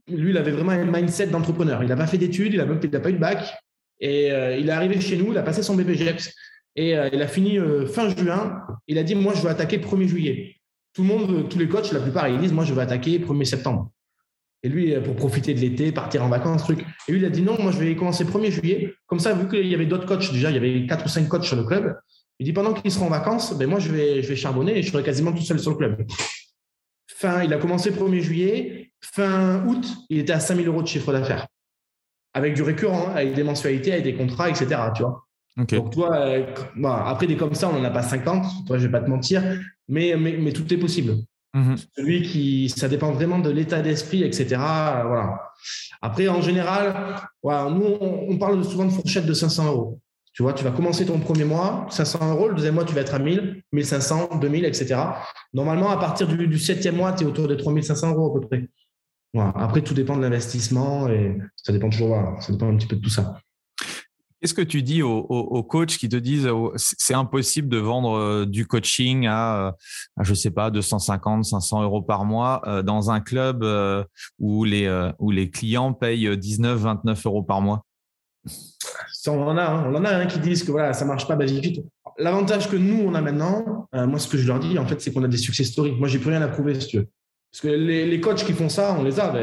[0.10, 1.84] lui, il avait vraiment un mindset d'entrepreneur.
[1.84, 3.56] Il n'a pas fait d'études, il n'a pas eu de bac.
[4.00, 6.34] Et euh, il est arrivé chez nous, il a passé son BPGEPS.
[6.76, 8.62] Et euh, il a fini euh, fin juin.
[8.88, 10.56] Il a dit Moi, je veux attaquer 1er juillet.
[10.94, 13.46] Tout le monde, tous les coachs, la plupart, ils disent Moi, je veux attaquer 1er
[13.46, 13.92] septembre.
[14.64, 16.86] Et lui, pour profiter de l'été, partir en vacances, truc.
[17.08, 18.94] Et lui, il a dit Non, moi, je vais commencer 1er juillet.
[19.08, 21.28] Comme ça, vu qu'il y avait d'autres coachs, déjà, il y avait 4 ou 5
[21.30, 21.98] coachs sur le club.
[22.40, 24.84] Il dit Pendant qu'ils seront en vacances, ben, moi, je vais, je vais charbonner et
[24.84, 26.06] je serai quasiment tout seul sur le club.
[27.08, 31.12] Fin, il a commencé 1er juillet fin août, il était à 5000 euros de chiffre
[31.12, 31.48] d'affaires.
[32.34, 34.68] Avec du récurrent, avec des mensualités, avec des contrats, etc.
[34.96, 35.26] Tu vois
[35.58, 36.46] Donc, toi, euh,
[36.84, 39.44] après des comme ça, on n'en a pas 50, toi, je vais pas te mentir,
[39.88, 41.16] mais, mais, tout est possible.
[41.54, 41.76] Mhm.
[41.96, 44.46] Celui qui, ça dépend vraiment de l'état d'esprit, etc.
[44.58, 45.42] voilà.
[46.02, 50.00] Après, en général, voilà, nous, on, parle souvent de fourchette de 500 euros.
[50.34, 53.02] Tu vois, tu vas commencer ton premier mois, 500 euros, le deuxième mois, tu vas
[53.02, 54.96] être à 1000, 1500, 2000, etc.
[55.54, 58.48] Normalement, à partir du, du septième mois, tu es autour de 3500 euros à peu
[58.48, 58.70] près.
[59.38, 63.02] Après, tout dépend de l'investissement et ça dépend toujours, ça dépend un petit peu de
[63.02, 63.40] tout ça.
[64.40, 68.46] Qu'est-ce que tu dis aux, coachs qui te disent oh, c'est impossible de vendre euh,
[68.46, 69.76] du coaching à,
[70.22, 74.04] je sais pas, 250, 500 euros par mois euh, dans un club euh,
[74.40, 77.84] où les, où les clients payent 19, 29 euros par mois?
[79.28, 79.84] On en a, hein.
[79.88, 81.82] on en a qui disent que voilà, ça marche pas basique.
[82.18, 85.12] L'avantage que nous on a maintenant, moi ce que je leur dis en fait, c'est
[85.12, 85.92] qu'on a des succès stories.
[85.92, 87.10] Moi j'ai plus rien à prouver si tu veux.
[87.52, 89.34] Parce que les, coachs qui font ça, on les a.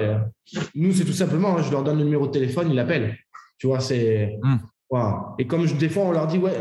[0.74, 3.16] Nous, c'est tout simplement, hein, je leur donne le numéro de téléphone, ils l'appellent.
[3.58, 4.38] Tu vois, c'est.
[5.38, 6.52] Et comme je, des fois, on leur dit, ouais,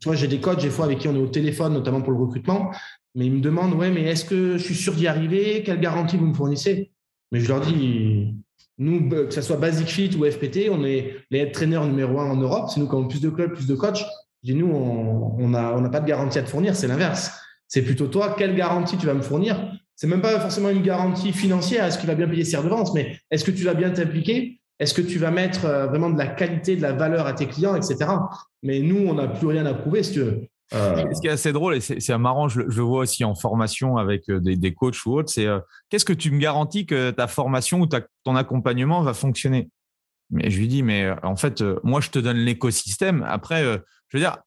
[0.00, 2.12] tu vois, j'ai des coachs, des fois, avec qui on est au téléphone, notamment pour
[2.12, 2.70] le recrutement,
[3.14, 5.62] mais ils me demandent, ouais, mais est-ce que je suis sûr d'y arriver?
[5.64, 6.90] Quelle garantie vous me fournissez?
[7.30, 8.34] Mais je leur dis,
[8.78, 12.30] nous, que ce soit Basic Fit ou FPT, on est les head trainers numéro un
[12.30, 12.70] en Europe.
[12.72, 14.04] C'est nous qui avons plus de clubs, plus de coachs.
[14.42, 17.32] Je dis, nous, on n'a pas de garantie à te fournir, c'est l'inverse.
[17.68, 19.72] C'est plutôt toi, quelle garantie tu vas me fournir?
[19.96, 23.16] C'est même pas forcément une garantie financière, est-ce qu'il va bien payer ses redevances, mais
[23.30, 24.60] est-ce que tu vas bien t'impliquer?
[24.80, 27.46] Est-ce que tu vas mettre euh, vraiment de la qualité, de la valeur à tes
[27.46, 28.10] clients, etc.
[28.62, 30.48] Mais nous, on n'a plus rien à prouver, tu veux.
[30.72, 33.96] Euh, Ce qui est assez drôle, et c'est marrant, je, le vois aussi en formation
[33.96, 35.46] avec euh, des, des coachs ou autres, c'est
[35.90, 39.68] qu'est-ce que tu me garantis que ta formation ou ton accompagnement va fonctionner?
[40.30, 43.24] Mais je lui dis, mais en fait, moi, je te donne l'écosystème.
[43.28, 43.62] Après,
[44.08, 44.38] je veux dire,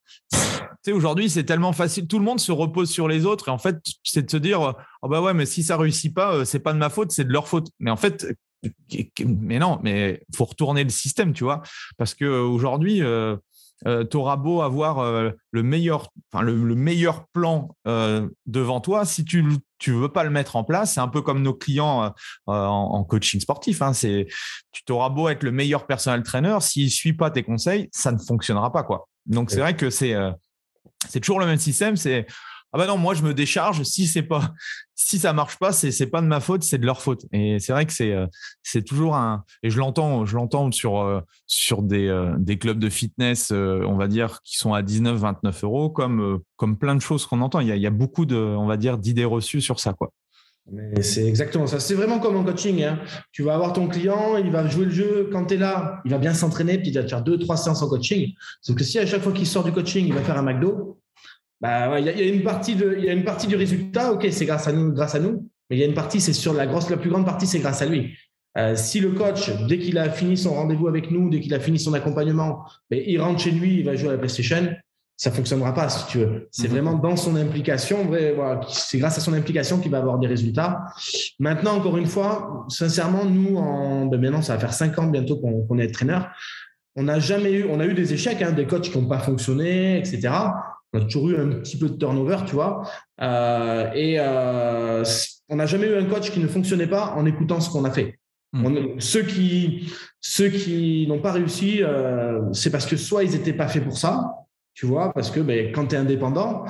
[0.92, 2.08] aujourd'hui, c'est tellement facile.
[2.08, 3.48] Tout le monde se repose sur les autres.
[3.48, 6.44] Et en fait, c'est de se dire, oh bah ouais, mais si ça réussit pas,
[6.44, 7.68] c'est pas de ma faute, c'est de leur faute.
[7.78, 8.26] Mais en fait,
[9.24, 11.62] mais non, mais faut retourner le système, tu vois.
[11.96, 13.36] Parce que aujourd'hui, euh,
[13.86, 17.76] euh tu auras beau avoir euh, le meilleur, enfin, le, meilleur plan
[18.46, 19.44] devant toi, si tu
[19.78, 22.12] tu veux pas le mettre en place, c'est un peu comme nos clients
[22.46, 23.80] en, coaching sportif.
[23.82, 24.26] Hein, c'est
[24.72, 28.18] tu t'auras beau être le meilleur personal trainer, s'il suit pas tes conseils, ça ne
[28.18, 29.08] fonctionnera pas quoi.
[29.26, 30.14] Donc c'est vrai que c'est
[31.08, 31.96] c'est toujours le même système.
[31.96, 32.26] C'est
[32.72, 33.82] ah bah non, moi je me décharge.
[33.82, 34.52] Si c'est pas,
[34.94, 37.24] si ça marche pas, c'est c'est pas de ma faute, c'est de leur faute.
[37.32, 38.26] Et c'est vrai que c'est euh,
[38.86, 39.44] toujours un.
[39.62, 41.20] Et je l'entends, je l'entends sur euh,
[41.72, 46.40] euh, des clubs de fitness, on va dire qui sont à 19, 29 euros, comme
[46.56, 47.60] comme plein de choses qu'on entend.
[47.60, 49.94] Il y a, il y a beaucoup de, on va dire, d'idées reçues sur ça,
[49.94, 50.12] quoi.
[51.00, 51.80] c'est exactement ça.
[51.80, 52.82] C'est vraiment comme en coaching.
[52.82, 52.98] Hein.
[53.32, 55.30] Tu vas avoir ton client, il va jouer le jeu.
[55.32, 57.56] Quand tu es là, il va bien s'entraîner, puis il va te faire deux, trois
[57.56, 58.34] séances en coaching.
[58.60, 60.97] Sauf que si à chaque fois qu'il sort du coaching, il va faire un McDo,
[61.60, 64.12] bah, il y, a une partie de, il y a une partie du résultat.
[64.12, 65.48] Ok, c'est grâce à nous, grâce à nous.
[65.68, 67.58] Mais il y a une partie, c'est sur la grosse, la plus grande partie, c'est
[67.58, 68.16] grâce à lui.
[68.56, 71.60] Euh, si le coach, dès qu'il a fini son rendez-vous avec nous, dès qu'il a
[71.60, 74.74] fini son accompagnement, mais il rentre chez lui, il va jouer à la PlayStation,
[75.16, 76.48] ça fonctionnera pas si tu veux.
[76.50, 76.70] C'est mhm.
[76.70, 80.26] vraiment dans son implication, vrai, voilà, c'est grâce à son implication qu'il va avoir des
[80.26, 80.86] résultats.
[81.38, 85.38] Maintenant, encore une fois, sincèrement, nous, en, ben maintenant, ça va faire cinq ans bientôt
[85.38, 86.30] qu'on est entraîneur.
[86.96, 89.18] On n'a jamais eu, on a eu des échecs, hein, des coachs qui n'ont pas
[89.18, 90.30] fonctionné, etc
[90.92, 92.88] on a toujours eu un petit peu de turnover, tu vois.
[93.20, 95.04] Euh, et euh,
[95.48, 97.90] on n'a jamais eu un coach qui ne fonctionnait pas en écoutant ce qu'on a
[97.90, 98.18] fait.
[98.54, 98.98] Hmm.
[98.98, 103.68] ceux qui, ceux qui n'ont pas réussi, euh, c'est parce que soit ils n'étaient pas
[103.68, 104.24] faits pour ça,
[104.72, 106.64] tu vois, parce que ben, quand tu es indépendant,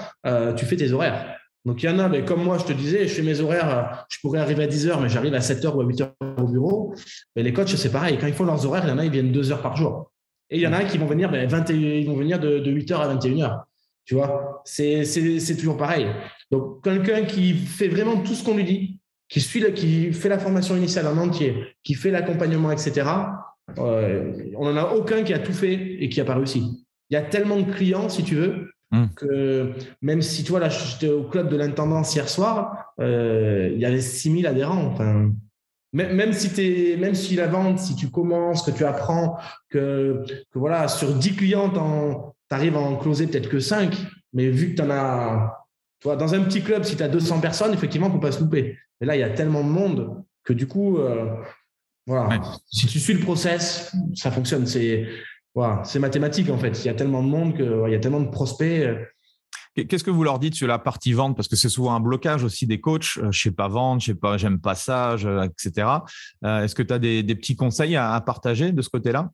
[0.57, 1.37] tu fais tes horaires.
[1.65, 4.07] Donc, il y en a, mais comme moi, je te disais, je fais mes horaires,
[4.11, 6.15] je pourrais arriver à 10 heures, mais j'arrive à 7 heures ou à 8 heures
[6.39, 6.95] au bureau.
[7.37, 8.17] Mais les coachs, c'est pareil.
[8.19, 10.11] Quand ils font leurs horaires, il y en a, ils viennent 2 heures par jour.
[10.51, 12.91] Et il y en a qui vont venir, ben, 21, ils vont venir de, 8
[12.93, 13.67] heures à 21 heures.
[14.09, 16.07] Tu vois, c'est toujours pareil.
[16.51, 20.39] Donc, quelqu'un qui fait vraiment tout ce qu'on lui dit, qui, suit qui fait la
[20.39, 23.07] formation initiale en entier, qui fait l'accompagnement, etc.,
[23.77, 26.87] euh, on n'en a aucun qui a tout fait et qui n'a pas réussi.
[27.11, 29.09] Il y a tellement de clients, si tu veux, hmm.
[29.15, 33.79] que même si, tu vois, là, j'étais au club de l'intendance hier soir, euh, il
[33.79, 34.87] y avait 6000 adhérents.
[34.87, 35.33] Enfin,
[35.93, 39.37] même, si es, même si la vente, si tu commences, que tu apprends,
[39.69, 43.95] que, que voilà, sur 10 clients, tu arrives à en closer peut-être que 5,
[44.33, 45.55] mais vu que tu en as.
[46.01, 48.21] Tu vois, dans un petit club, si tu as 200 personnes, effectivement, il ne faut
[48.21, 48.79] pas se louper.
[49.01, 51.27] Mais là, il y a tellement de monde que du coup, euh,
[52.07, 52.41] voilà.
[52.71, 54.67] Si tu suis le process, ça fonctionne.
[54.67, 55.07] C'est
[55.55, 56.85] voilà, c'est mathématique en fait.
[56.85, 58.87] Il y a tellement de monde que il y a tellement de prospects.
[58.87, 59.05] Euh.
[59.75, 61.37] Qu'est-ce que vous leur dites sur la partie vente?
[61.37, 63.19] Parce que c'est souvent un blocage aussi des coachs.
[63.19, 65.89] Euh, je sais pas vendre, je sais pas, j'aime pas ça, etc.
[66.43, 69.31] Est-ce que tu as des, petits conseils à partager de ce côté-là?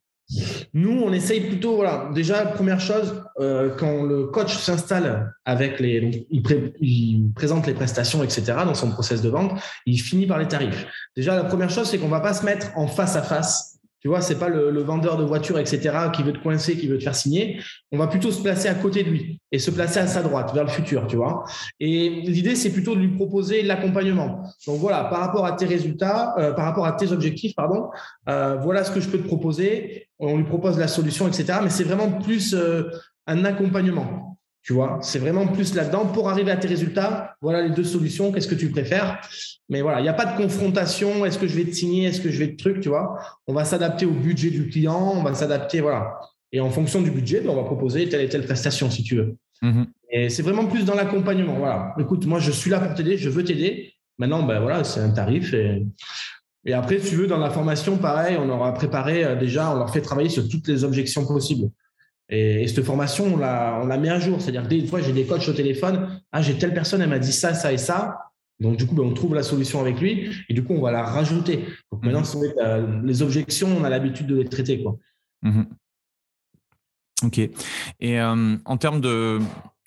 [0.72, 6.26] Nous, on essaye plutôt, voilà, déjà, première chose, euh, quand le coach s'installe avec les,
[6.30, 9.52] il, présente les prestations, etc., dans son process de vente,
[9.86, 10.86] il finit par les tarifs.
[11.16, 14.08] Déjà, la première chose, c'est qu'on va pas se mettre en face à face tu
[14.08, 17.02] vois, c'est pas le, vendeur de voitures, etc., qui veut te coincer, qui veut te
[17.02, 17.58] faire signer.
[17.90, 20.52] On va plutôt se placer à côté de lui et se placer à sa droite,
[20.52, 21.44] vers le futur, tu vois.
[21.80, 24.42] Et l'idée, c'est plutôt de lui proposer l'accompagnement.
[24.66, 27.88] Donc voilà, par rapport à tes résultats, euh, par rapport à tes objectifs, pardon,
[28.28, 30.03] euh, voilà ce que je peux te proposer.
[30.24, 31.58] On lui propose la solution, etc.
[31.62, 32.84] Mais c'est vraiment plus euh,
[33.26, 34.38] un accompagnement.
[34.62, 36.06] Tu vois, c'est vraiment plus là-dedans.
[36.06, 38.32] Pour arriver à tes résultats, voilà les deux solutions.
[38.32, 39.20] Qu'est-ce que tu préfères?
[39.68, 41.26] Mais voilà, il n'y a pas de confrontation.
[41.26, 42.06] Est-ce que je vais te signer?
[42.06, 42.80] Est-ce que je vais te truc?
[42.80, 45.12] Tu vois, on va s'adapter au budget du client.
[45.16, 46.18] On va s'adapter, voilà.
[46.50, 49.16] Et en fonction du budget, ben, on va proposer telle et telle prestation, si tu
[49.16, 49.36] veux.
[49.62, 49.84] Mm-hmm.
[50.12, 51.56] Et c'est vraiment plus dans l'accompagnement.
[51.58, 51.94] Voilà.
[51.98, 53.18] Écoute, moi, je suis là pour t'aider.
[53.18, 53.92] Je veux t'aider.
[54.16, 55.52] Maintenant, ben voilà, c'est un tarif.
[55.52, 55.84] Et,
[56.66, 59.78] et après, si tu veux, dans la formation, pareil, on aura préparé euh, déjà, on
[59.78, 61.70] leur fait travailler sur toutes les objections possibles.
[62.30, 64.40] Et, cette formation, on la, on la met à jour.
[64.40, 66.20] C'est-à-dire, des fois, j'ai des coachs au téléphone.
[66.32, 68.18] Ah, j'ai telle personne, elle m'a dit ça, ça et ça.
[68.60, 70.90] Donc, du coup, ben, on trouve la solution avec lui et du coup, on va
[70.90, 71.66] la rajouter.
[71.92, 73.06] Donc, maintenant, mhm.
[73.06, 74.82] les objections, on a l'habitude de les traiter.
[74.82, 74.96] Quoi.
[75.42, 75.66] Mhm.
[77.24, 77.38] Ok.
[77.38, 79.38] Et euh, en termes de,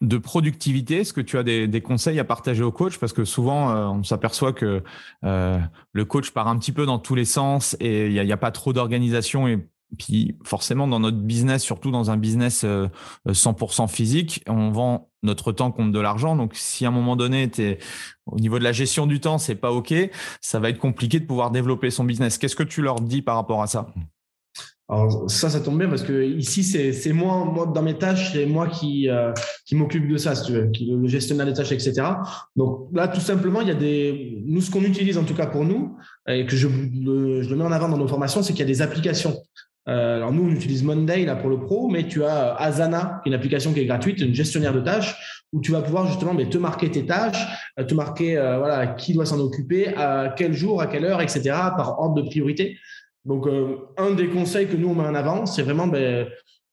[0.02, 2.98] de productivité, est-ce que tu as des, conseils à partager au coach?
[3.00, 4.84] Parce que souvent, euh, on s'aperçoit que
[5.24, 5.60] euh,
[5.92, 8.38] le coach part un petit peu dans tous les sens et il n'y a, a,
[8.38, 9.68] pas trop d'organisation et
[9.98, 15.52] puis forcément, dans notre business, surtout dans un business 100% euh, physique, on vend notre
[15.52, 16.36] temps contre de l'argent.
[16.36, 17.80] Donc, si à un moment donné, es,
[18.26, 19.94] au niveau de la gestion du temps, c'est pas OK,
[20.42, 22.38] ça va être compliqué de pouvoir développer son business.
[22.38, 23.88] Qu'est-ce que tu leur dis par rapport à ça?
[24.90, 28.46] Alors ça, ça tombe bien parce que ici, c'est moi, moi dans mes tâches, c'est
[28.46, 29.34] moi qui, euh,
[29.66, 31.94] qui m'occupe de ça, si tu veux, qui le gestionnaire des tâches, etc.
[32.56, 35.48] Donc là, tout simplement, il y a des, nous, ce qu'on utilise en tout cas
[35.48, 35.98] pour nous,
[36.30, 38.74] et que je, je le mets en avant dans nos formations, c'est qu'il y a
[38.74, 39.36] des applications.
[39.88, 43.34] Euh, alors nous, on utilise Monday là pour le pro, mais tu as Asana, une
[43.34, 46.58] application qui est gratuite, une gestionnaire de tâches, où tu vas pouvoir justement mais, te
[46.58, 47.46] marquer tes tâches,
[47.80, 51.22] euh, te marquer euh, voilà qui doit s'en occuper, à quel jour, à quelle heure,
[51.22, 51.42] etc.
[51.78, 52.78] par ordre de priorité.
[53.28, 53.46] Donc
[53.98, 56.28] un des conseils que nous on met en avant, c'est vraiment ben,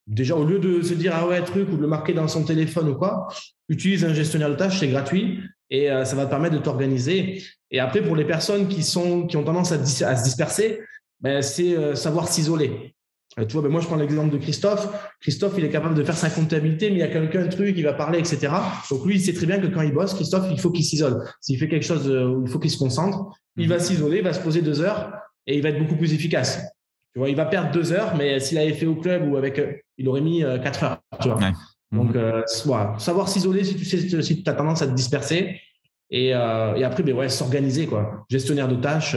[0.06, 2.44] déjà au lieu de se dire ah ouais truc ou de le marquer dans son
[2.44, 3.28] téléphone ou quoi,
[3.68, 5.40] utilise un gestionnaire de tâches, c'est gratuit
[5.70, 7.42] et ça va te permettre de t'organiser.
[7.70, 10.80] Et après pour les personnes qui sont qui ont tendance à, à se disperser,
[11.20, 12.94] ben, c'est savoir s'isoler.
[13.38, 14.88] Euh, tu vois, ben moi, je prends l'exemple de Christophe.
[15.20, 17.74] Christophe, il est capable de faire sa comptabilité, mais il y a quelqu'un, un truc,
[17.76, 18.52] il va parler, etc.
[18.90, 21.24] Donc, lui, il sait très bien que quand il bosse, Christophe, il faut qu'il s'isole.
[21.40, 23.80] S'il fait quelque chose il faut qu'il se concentre, il va mhm.
[23.80, 25.12] s'isoler, il va se poser deux heures
[25.46, 26.60] et il va être beaucoup plus efficace.
[27.12, 29.58] Tu vois, il va perdre deux heures, mais s'il avait fait au club ou avec,
[29.58, 31.00] euh, il aurait mis euh, quatre heures.
[31.20, 31.38] Tu vois.
[31.92, 32.16] Donc,
[32.64, 32.98] voilà.
[32.98, 35.60] savoir s'isoler si tu sais, si tu as tendance à te disperser.
[36.10, 36.34] Et, et
[36.84, 38.24] après, ben ouais, s'organiser, quoi.
[38.28, 39.16] Gestionnaire de tâches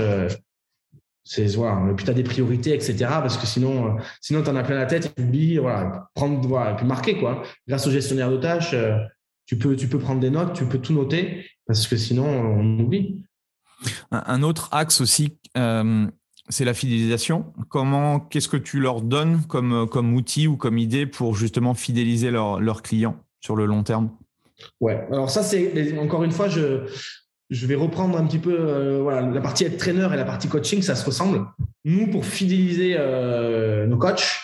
[1.28, 2.96] c'est voilà, puis tu as des priorités, etc.
[3.00, 6.10] Parce que sinon, euh, sinon tu en as plein la tête et tu oublies, voilà,
[6.16, 7.44] prendre, voilà, et puis marquer, quoi.
[7.68, 8.98] Grâce au gestionnaire de tâches, euh,
[9.46, 12.80] tu, peux, tu peux prendre des notes, tu peux tout noter, parce que sinon, on
[12.80, 13.22] oublie.
[14.12, 16.08] Un autre axe aussi, euh,
[16.50, 17.46] c'est la fidélisation.
[17.70, 22.82] Comment, qu'est-ce que tu leur donnes comme, outil ou comme idée pour justement fidéliser leurs
[22.82, 24.10] clients sur le long terme?
[24.82, 26.86] Ouais, alors ça, c'est encore une fois, je,
[27.52, 30.96] vais reprendre un petit peu euh, la partie être traîneur et la partie coaching, ça
[30.96, 31.46] se ressemble.
[31.86, 34.40] Nous, pour fidéliser euh, nos coachs,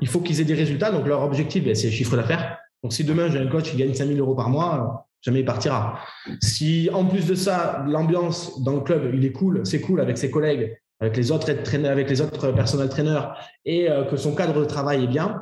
[0.00, 0.90] il faut qu'ils aient des résultats.
[0.90, 2.58] Donc, leur objectif, ben, c'est le chiffre d'affaires.
[2.82, 6.00] Donc, si demain, j'ai un coach qui gagne 5000 euros par mois, jamais il partira.
[6.40, 10.16] Si, en plus de ça, l'ambiance dans le club, il est cool, c'est cool avec
[10.16, 14.64] ses collègues, avec les autres avec les autres traîneurs et euh, que son cadre de
[14.64, 15.40] travail est bien,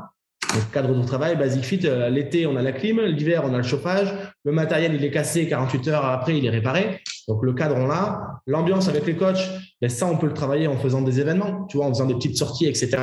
[0.55, 3.57] Donc, cadre de travail, Basic Fit, euh, l'été, on a la clim, l'hiver, on a
[3.57, 7.01] le chauffage, le matériel, il est cassé, 48 heures après, il est réparé.
[7.27, 8.41] Donc, le cadre, on l'a.
[8.47, 9.51] L'ambiance avec les coachs,
[9.81, 12.15] ben, ça, on peut le travailler en faisant des événements, tu vois, en faisant des
[12.15, 12.97] petites sorties, etc.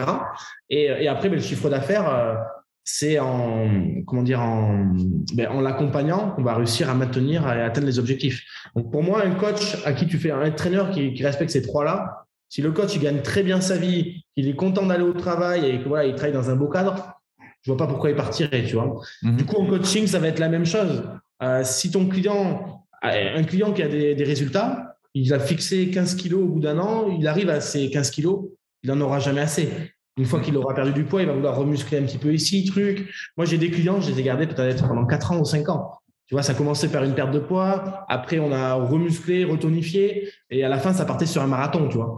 [0.69, 2.35] Et, après, ben, le chiffre d'affaires, euh,
[2.83, 3.67] c'est en,
[4.07, 4.93] comment dire, en,
[5.33, 8.43] ben, en l'accompagnant qu'on va réussir à maintenir et atteindre les objectifs.
[8.75, 11.61] Donc, pour moi, un coach à qui tu fais, un entraîneur qui, qui respecte ces
[11.61, 12.24] trois-là,
[12.55, 15.65] si le coach il gagne très bien sa vie, qu'il est content d'aller au travail
[15.65, 17.19] et qu'il voilà, il travaille dans un beau cadre,
[17.61, 19.01] je vois pas pourquoi il partirait, tu vois.
[19.23, 19.35] Mhm.
[19.35, 21.03] Du coup, en coaching, ça va être la même chose.
[21.43, 26.43] Euh, si ton client, un client qui a des, résultats, il a fixé 15 kilos
[26.43, 28.45] au bout d'un an, il arrive à ces 15 kilos,
[28.83, 29.67] il n'en aura jamais assez.
[30.15, 32.63] Une fois qu'il aura perdu du poids, il va vouloir remuscler un petit peu ici,
[32.63, 33.13] truc.
[33.35, 35.91] Moi, j'ai des clients, je les ai gardés peut-être pendant 4 ans ou 5 ans.
[36.27, 40.29] Tu vois, ça a commencé par une perte de poids, après on a remusclé, retonifié,
[40.49, 42.17] et à la fin, ça partait sur un marathon, tu vois.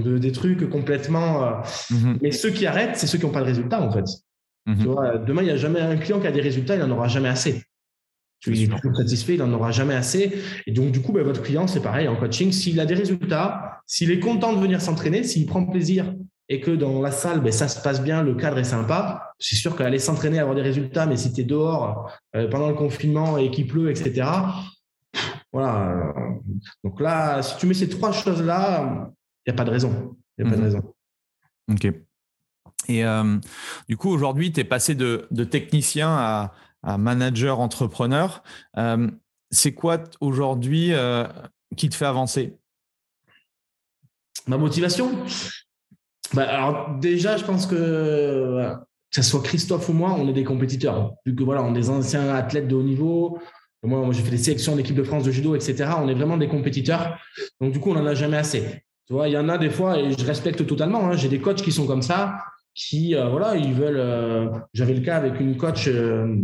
[0.00, 1.44] Donc, des trucs complètement.
[1.44, 1.50] Euh,
[1.90, 2.18] mhm.
[2.22, 4.04] Mais ceux qui arrêtent, c'est ceux qui n'ont pas de résultats, en fait.
[4.64, 5.24] Mhm.
[5.26, 7.28] demain, il n'y a jamais un client qui a des résultats, il n'en aura jamais
[7.28, 7.64] assez.
[8.38, 10.32] Tu es toujours satisfait, il n'en aura jamais assez.
[10.66, 12.50] Et donc, du coup, ben, votre client, c'est pareil en coaching.
[12.50, 16.12] S'il a des résultats, s'il est content de venir s'entraîner, s'il prend plaisir
[16.48, 19.56] et que dans la salle, ben, ça se passe bien, le cadre est sympa, c'est
[19.56, 23.38] sûr qu'aller s'entraîner, avoir des résultats, mais si tu es dehors euh, pendant le confinement
[23.38, 24.28] et qu'il pleut, etc.,
[25.52, 26.12] voilà.
[26.82, 29.10] Donc là, si tu mets ces trois choses-là,
[29.46, 30.16] il n'y a pas de raison.
[30.38, 30.66] Il n'y a pas de mhm.
[30.66, 30.94] raison.
[31.70, 31.86] OK.
[32.88, 33.38] Et euh,
[33.88, 36.52] du coup, aujourd'hui, tu es passé de, technicien à,
[36.98, 38.42] manager entrepreneur.
[38.76, 39.08] Euh,
[39.50, 41.28] c'est quoi aujourd'hui euh,
[41.76, 42.56] qui te fait avancer?
[44.48, 45.12] Ma motivation?
[46.34, 48.74] Bah, Alors déjà, je pense que
[49.12, 51.12] que ce soit Christophe ou moi, on est des compétiteurs.
[51.26, 53.38] Vu que voilà, on est des anciens athlètes de haut niveau.
[53.82, 55.90] Moi, moi j'ai fait des sélections d'équipe de France de judo, etc.
[55.98, 57.18] On est vraiment des compétiteurs.
[57.60, 58.82] Donc, du coup, on n'en a jamais assez.
[59.06, 61.40] Tu vois, il y en a des fois, et je respecte totalement, hein, j'ai des
[61.40, 62.38] coachs qui sont comme ça
[62.74, 63.98] qui, euh, voilà, ils veulent.
[63.98, 66.36] Euh, j'avais le cas avec une coach, euh,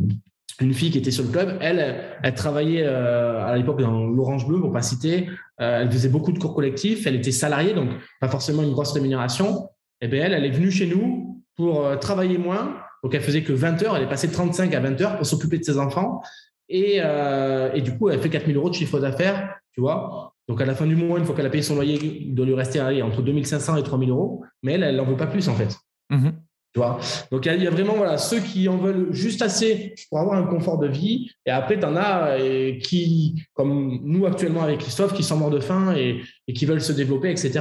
[0.60, 1.58] une fille qui était sur le club.
[1.60, 5.28] Elle, elle travaillait à l'époque dans l'Orange Bleu, pour pas citer.
[5.58, 7.06] elle faisait beaucoup de cours collectifs.
[7.06, 7.90] Elle était salariée, donc
[8.20, 9.68] pas forcément une grosse rémunération.
[10.00, 12.76] Et bien elle, elle est venue chez nous pour travailler moins.
[13.04, 13.96] Donc elle faisait que 20 heures.
[13.96, 16.22] Elle est passée de 35 à 20 heures pour s'occuper de ses enfants.
[16.68, 20.34] Et, et du coup, elle fait 4000 euros de chiffre d'affaires, tu vois.
[20.48, 22.46] Donc à la fin du mois, une fois qu'elle a payé son loyer, il doit
[22.46, 24.44] lui rester entre 2500 et 3000 euros.
[24.62, 25.76] Mais elle, elle n'en veut pas plus en fait.
[26.10, 26.32] Mhm.
[26.74, 26.98] Tu vois?
[27.32, 30.44] Donc, il y, a vraiment voilà, ceux qui en veulent juste assez pour avoir un
[30.44, 31.30] confort de vie.
[31.46, 32.36] Et après, tu en as
[32.82, 36.22] qui, comme nous actuellement avec Christophe, qui sont morts de faim et,
[36.52, 37.60] qui veulent se développer, etc.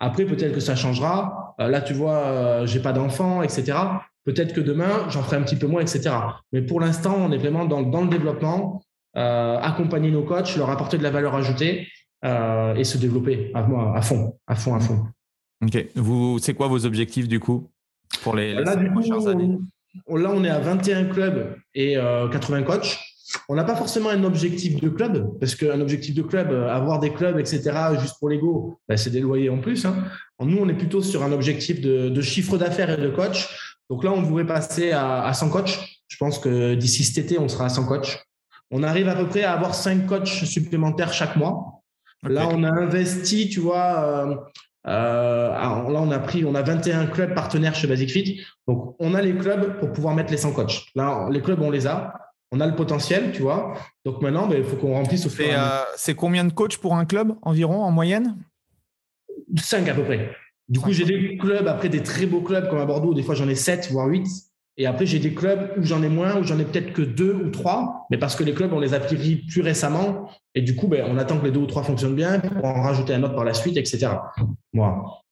[0.00, 1.54] Après, peut-être que ça changera.
[1.60, 3.78] Euh, là, tu vois, euh, j'ai pas d'enfants, etc.
[4.24, 6.10] Peut-être que demain, j'en ferai un petit peu moins, etc.
[6.52, 8.82] Mais pour l'instant, on est vraiment dans, dans le développement,
[9.16, 11.86] euh, accompagner nos coachs, leur apporter de la valeur ajoutée
[12.22, 13.60] et se développer à,
[13.94, 15.06] à fond, à fond, à fond.
[15.62, 15.86] Ok.
[15.94, 17.68] Vous, c'est quoi vos objectifs du coup
[18.22, 19.58] pour les, là, prochaines années?
[20.08, 22.98] Là, on est à 21 clubs et 80 euh, coachs.
[23.48, 26.98] On n'a pas forcément un objectif de club, parce qu'un objectif de club, euh, avoir
[26.98, 29.84] des clubs, etc., juste pour l'ego, bah, c'est des loyers en plus.
[29.84, 30.04] Hein.
[30.40, 33.76] Nous, on est plutôt sur un objectif de, chiffre d'affaires et de coach.
[33.88, 35.78] Donc là, on voudrait passer à, 100 coachs.
[36.08, 38.24] Je pense que d'ici cet été, on sera à 100 coachs.
[38.70, 41.79] On arrive à peu près à avoir 5 coachs supplémentaires chaque mois.
[42.28, 44.36] Là, on a investi, tu vois, euh,
[44.86, 48.42] euh, là, on a pris, on a 21 clubs partenaires chez Basic Fit.
[48.66, 50.86] Donc, on a les clubs pour pouvoir mettre les 100 coachs.
[50.94, 52.14] Là, les clubs, on les a.
[52.52, 53.74] On a le potentiel, tu vois.
[54.04, 56.96] Donc maintenant, ben, il faut qu'on remplisse au fur euh, C'est combien de coachs pour
[56.96, 58.36] un club environ en moyenne?
[59.56, 60.34] 5 à peu près.
[60.68, 63.36] Du coup, j'ai des clubs, après des très beaux clubs comme à Bordeaux, des fois
[63.36, 64.26] j'en ai 7, voire 8.
[64.80, 67.34] Et après, j'ai des clubs où j'en ai moins, où j'en ai peut-être que deux
[67.34, 70.30] ou trois, mais parce que les clubs, on les a pris plus récemment.
[70.54, 72.80] Et du coup, ben, on attend que les deux ou trois fonctionnent bien pour en
[72.80, 74.08] rajouter un autre par la suite, etc.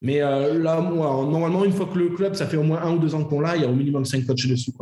[0.03, 2.93] Mais euh, là, moi, normalement, une fois que le club, ça fait au moins un
[2.93, 4.73] ou deux ans qu'on l'a, il y a au minimum cinq coachs dessus.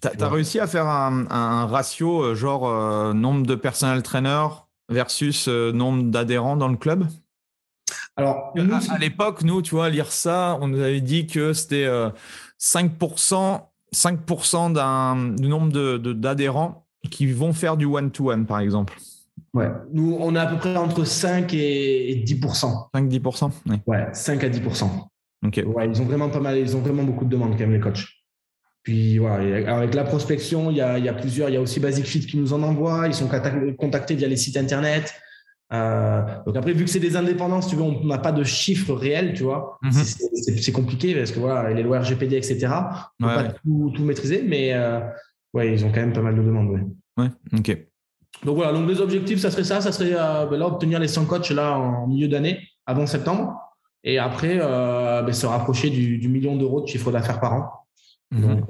[0.00, 5.48] Tu as, réussi à faire un, ratio, euh, genre euh, nombre de personnel trainers versus
[5.48, 7.04] nombre d'adhérents dans le club?
[8.16, 11.88] Alors, à, à l'époque, nous, tu vois, lire ça, on nous avait dit que c'était
[12.60, 13.60] 5%
[13.94, 18.94] 5% d'un, du nombre d'adhérents qui vont faire du one-to-one, par exemple.
[19.52, 22.90] Ouais, nous, on est à peu près entre 5 et 10%.
[22.94, 23.50] 5-10%
[23.86, 24.88] Ouais, 5 à 10%.
[25.46, 25.62] Ok.
[25.66, 27.80] Ouais, ils ont vraiment pas mal, ils ont vraiment beaucoup de demandes quand même, les
[27.80, 28.04] coachs.
[28.82, 31.60] Puis voilà, avec la prospection, il y a, il y a plusieurs, il y a
[31.60, 33.28] aussi Basic Fit qui nous en envoie, ils sont
[33.78, 35.14] contactés via les sites internet.
[35.74, 38.94] Euh, donc après, vu que c'est des indépendances, tu vois, on n'a pas de chiffres
[38.94, 39.78] réels, tu vois.
[39.82, 39.92] Mhm.
[39.92, 42.68] C'est compliqué parce que voilà, les lois RGPD, etc.
[43.20, 45.00] On peut pas tout, maîtriser, mais euh,
[45.52, 46.70] ouais, ils ont quand même pas mal de demandes.
[46.70, 47.24] Ouais.
[47.24, 47.86] ouais ok.
[48.44, 51.08] Donc voilà, donc les objectifs, ça serait ça, ça serait euh, ben là obtenir les
[51.08, 53.54] 100 coachs là en milieu d'année, avant septembre,
[54.02, 57.70] et après ben, se rapprocher du, million d'euros de chiffre d'affaires par an.
[58.32, 58.62] Mhm.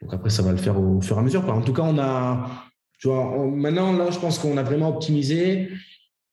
[0.00, 1.48] Donc, après, ça va le faire au fur et à mesure.
[1.48, 2.67] En tout cas, on a,
[2.98, 5.68] tu vois, maintenant, là, je pense qu'on a vraiment optimisé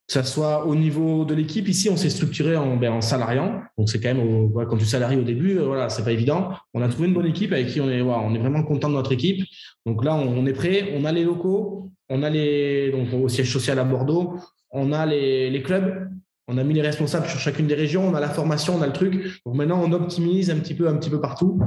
[0.08, 1.68] que ça soit au niveau de l'équipe.
[1.68, 3.62] Ici, on s'est structuré en, ben, en salariant.
[3.78, 6.52] Donc, c'est quand même, quand tu salaries au début, euh, voilà, c'est pas évident.
[6.74, 9.44] On a trouvé une bonne équipe avec qui on est, vraiment content de notre équipe.
[9.86, 10.94] Donc là, on, est prêt.
[10.96, 14.36] On a les locaux, on a les, donc au siège social à Bordeaux,
[14.72, 16.10] on a les, les clubs.
[16.48, 18.88] On a mis les responsables sur chacune des régions, on a la formation, on a
[18.88, 19.42] le truc.
[19.46, 21.60] Donc maintenant, on optimise un petit peu, un petit peu partout.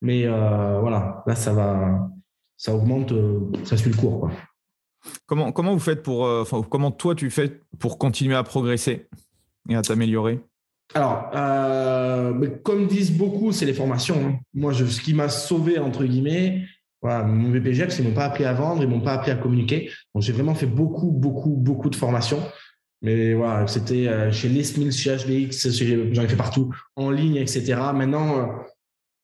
[0.00, 2.08] Mais euh, voilà, là, ça va,
[2.62, 4.20] ça augmente, euh, ça suit le cours.
[4.20, 4.30] Quoi.
[5.26, 9.08] Comment, comment vous faites pour, euh, comment toi tu fais pour continuer à progresser
[9.68, 10.38] et à t'améliorer?
[10.94, 14.28] Alors, euh, comme disent beaucoup, c'est les formations.
[14.28, 14.38] Hein.
[14.54, 16.64] Moi, je, ce qui m'a sauvé, entre guillemets,
[17.00, 19.90] voilà, mon BPGEPS, ils m'ont pas appris à vendre, ils m'ont pas appris à communiquer.
[20.14, 22.44] Donc, j'ai vraiment fait beaucoup, beaucoup, beaucoup de formations.
[23.00, 25.68] Mais voilà, c'était euh, chez Les chez HBX,
[26.12, 27.74] j'en ai fait partout, en ligne, etc.
[27.92, 28.62] Maintenant,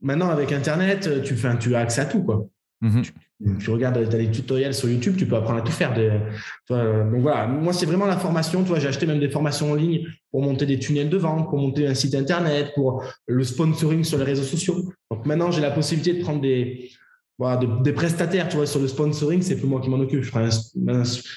[0.01, 2.25] maintenant avec Internet, tu, tu as accès à tout.
[2.25, 2.49] Quoi.
[2.81, 3.13] Mmh tu,
[3.71, 5.95] regardes, tu des tutoriels sur YouTube, tu peux apprendre à tout faire.
[5.95, 8.65] donc voilà, moi c'est vraiment la formation.
[8.65, 11.59] Toi, j'ai acheté même des formations en ligne pour monter des tunnels de vente, pour
[11.59, 14.93] monter un site internet, pour le sponsoring sur les réseaux sociaux.
[15.11, 16.91] Donc maintenant, j'ai la possibilité de prendre des,
[17.39, 20.25] voilà, des prestataires, tu sur le sponsoring, c'est plus moi qui m'en occupe.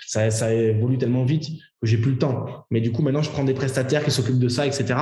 [0.07, 1.49] ça, ça évolue tellement vite
[1.79, 2.65] que j'ai plus le temps.
[2.71, 4.95] Mais du coup, maintenant, je prends des prestataires qui s'occupent de ça, etc.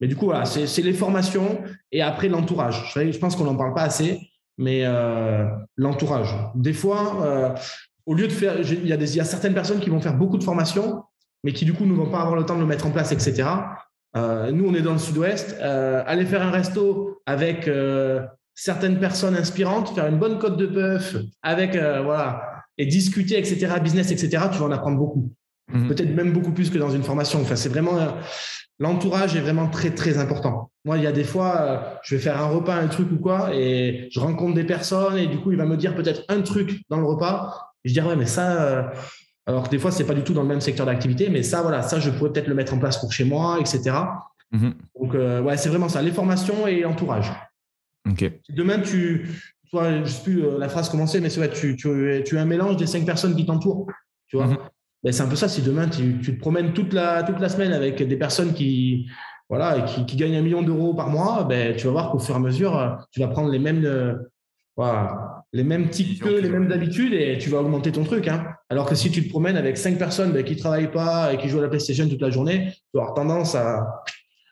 [0.00, 1.60] Mais du coup, voilà, c'est les formations
[1.92, 2.92] et après l'entourage.
[2.96, 5.46] Je pense qu'on n'en parle pas assez mais euh,
[5.76, 6.34] l'entourage.
[6.54, 7.54] Des fois, euh,
[8.06, 11.04] au lieu de faire, il y, a certaines personnes qui vont faire beaucoup de formations,
[11.44, 13.12] mais qui du coup ne vont pas avoir le temps de le mettre en place,
[13.12, 13.48] etc.
[14.16, 15.56] Euh, nous, on est dans le sud-ouest.
[15.60, 17.70] aller faire un resto avec
[18.54, 24.10] certaines personnes inspirantes, faire une bonne côte de bœuf avec, voilà, et discuter, etc., business,
[24.10, 25.32] etc., tu vas en apprendre beaucoup.
[25.72, 25.88] Mhm.
[25.88, 27.40] Peut-être même beaucoup plus que dans une formation.
[27.40, 27.96] Enfin, c'est vraiment
[28.80, 30.72] l'entourage est vraiment très très important.
[30.84, 33.18] Moi, il y a des fois, euh, je vais faire un repas, un truc ou
[33.18, 36.40] quoi, et je rencontre des personnes et du coup, il va me dire peut-être un
[36.40, 37.72] truc dans le repas.
[37.84, 38.82] je dis ouais, mais ça, euh,
[39.46, 41.62] alors que des fois, c'est pas du tout dans le même secteur d'activité, mais ça,
[41.62, 43.96] voilà, ça, je pourrais peut-être le mettre en place pour chez moi, etc.
[44.50, 44.74] Mhm.
[44.98, 47.30] Donc, euh, ouais, c'est vraiment ça, les formations et l'entourage.
[48.48, 49.28] Demain, tu,
[49.70, 52.46] toi, je sais plus la phrase commencer, mais c'est vrai, tu, tu, tu as un
[52.46, 53.86] mélange des cinq personnes qui t'entourent,
[54.26, 54.46] tu vois.
[54.46, 54.58] Mhm.
[55.02, 55.48] Ben, c'est un peu ça.
[55.48, 59.08] Si demain tu, tu, te promènes toute la, toute la semaine avec des personnes qui,
[59.48, 62.34] voilà, qui, qui gagnent un million d'euros par mois, ben, tu vas voir qu'au fur
[62.34, 64.14] et à mesure, tu vas prendre les mêmes, euh,
[64.76, 68.28] voilà, les mêmes que les mêmes habitudes et tu vas augmenter ton truc.
[68.28, 68.46] Hein.
[68.68, 71.38] Alors que si tu te promènes avec cinq personnes ben, qui ne travaillent pas et
[71.38, 74.02] qui jouent à la PlayStation toute la journée, tu vas avoir tendance à,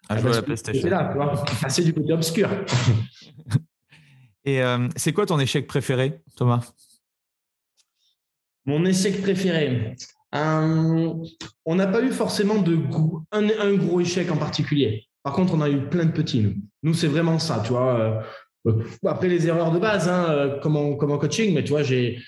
[0.09, 0.89] à, jouer à la PlayStation.
[0.89, 2.49] Là, tu vois, passer du côté obscur.
[4.45, 6.73] et euh, c'est quoi ton échec préféré, Thomas?
[8.67, 9.95] Mon échec préféré
[10.35, 11.15] euh,
[11.65, 12.79] on n'a pas eu forcément de
[13.33, 15.05] un, gros échec en particulier.
[15.23, 16.41] Par contre, on a eu plein de petits.
[16.41, 18.23] Nous, nous c'est vraiment ça, tu vois.
[18.67, 18.73] Euh,
[19.07, 22.19] après les erreurs de base, hein, euh, comme, en, coaching, mais tu vois, j'ai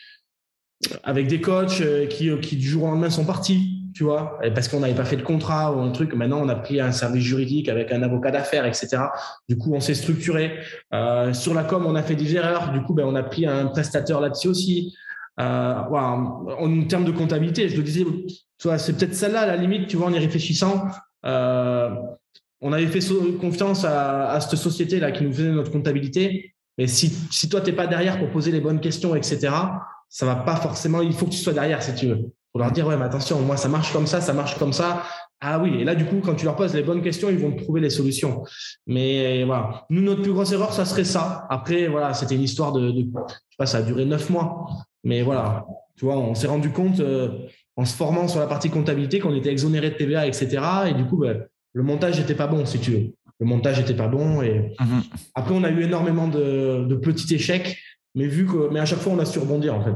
[1.02, 4.80] avec des coachs qui, qui du jour au lendemain sont partis, tu vois, parce qu'on
[4.80, 6.14] n'avait pas fait de contrat ou un truc.
[6.14, 8.96] Maintenant, on a pris un service juridique avec un avocat d'affaires, etc.
[9.46, 10.60] Du coup, on s'est structuré.
[11.34, 12.72] sur la com, on a fait des erreurs.
[12.72, 14.94] Du coup, ben, on a pris un prestataire là-dessus aussi.
[15.40, 15.74] Euh,
[16.58, 18.04] en termes de comptabilité, je le disais,
[18.78, 20.86] c'est peut-être celle-là, à la limite, tu vois, en y réfléchissant.
[21.24, 21.90] Euh,
[22.60, 23.00] on avait fait
[23.40, 26.54] confiance à, cette société-là qui nous faisait notre comptabilité.
[26.76, 29.52] Mais si, si toi, tu n'es pas derrière pour poser les bonnes questions, etc.,
[30.08, 31.00] ça va pas forcément.
[31.00, 32.32] Il faut que tu sois derrière si tu veux.
[32.52, 35.04] Pour leur dire, ouais, mais attention, moi, ça marche comme ça, ça marche comme ça.
[35.40, 37.54] Ah oui, et là, du coup, quand tu leur poses les bonnes questions, ils vont
[37.54, 38.42] trouver les solutions.
[38.86, 41.46] Mais voilà, nous, notre plus grosse erreur, ça serait ça.
[41.48, 44.66] Après, voilà, c'était une histoire de, de, je sais pas, ça a duré neuf mois.
[45.04, 47.28] Mais voilà, tu vois, on s'est rendu compte euh,
[47.76, 50.58] en se formant sur la partie comptabilité qu'on était exonéré de TVA, etc.
[50.88, 53.14] Et du coup, ben, le montage n'était pas bon, si tu veux.
[53.38, 54.42] Le montage n'était pas bon.
[54.42, 55.02] Et mhm.
[55.34, 57.78] après, on a eu énormément de, de, petits échecs,
[58.14, 59.94] mais vu que, mais à chaque fois, on a su rebondir en fait.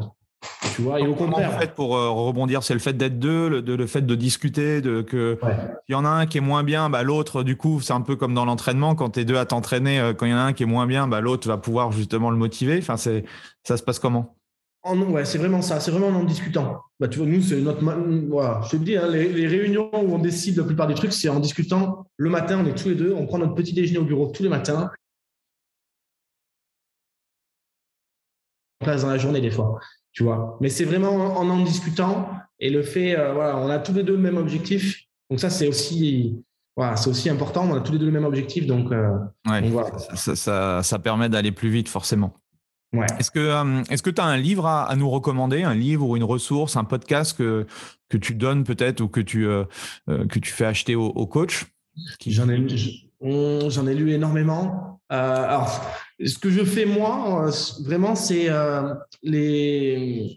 [0.74, 1.55] Tu vois, et au contraire.
[1.55, 4.80] En fait, pour euh, rebondir, c'est le fait d'être deux, le, le, fait de discuter,
[4.80, 5.38] de que
[5.88, 8.00] il y en a un qui est moins bien, bah, l'autre, du coup, c'est un
[8.00, 10.38] peu comme dans l'entraînement, quand tu es deux à t'entraîner, euh, quand il y en
[10.38, 12.78] a un qui est moins bien, bah, l'autre va pouvoir justement le motiver.
[12.78, 13.24] Enfin, c'est,
[13.62, 14.34] ça se passe comment?
[14.85, 15.80] Ouais, c'est vraiment ça.
[15.80, 16.82] C'est vraiment en discutant.
[17.01, 17.82] Bah, tu vois, nous, c'est notre.
[18.28, 21.28] Voilà, je te dis, hein, les, réunions où on décide la plupart des trucs, c'est
[21.28, 22.07] en discutant.
[22.16, 24.43] Le matin, on est tous les deux, on prend notre petit déjeuner au bureau tous
[24.43, 24.91] les matins.
[28.80, 29.80] place dans la journée des fois,
[30.12, 30.59] tu vois.
[30.61, 32.28] Mais c'est vraiment en en discutant
[32.61, 35.01] et le fait, euh, voilà, on a tous les deux le même objectif.
[35.30, 36.43] Donc ça, c'est aussi,
[36.76, 37.68] voilà, c'est aussi important.
[37.68, 39.18] On a tous les deux le même objectif, donc, euh,
[40.14, 42.35] ça, ça, permet d'aller plus vite, forcément.
[43.03, 46.16] Est-ce que euh, est-ce que tu as un livre à, nous recommander, un livre ou
[46.16, 47.66] une ressource, un podcast que
[48.09, 49.64] que tu donnes peut-être ou que tu euh,
[50.09, 51.66] euh, que tu fais acheter au, coach?
[52.26, 52.66] J'en ai
[53.20, 55.01] J'en ai lu énormément.
[55.09, 55.80] alors,
[56.24, 57.51] ce que je fais moi,
[57.84, 58.49] vraiment, c'est
[59.22, 60.34] les.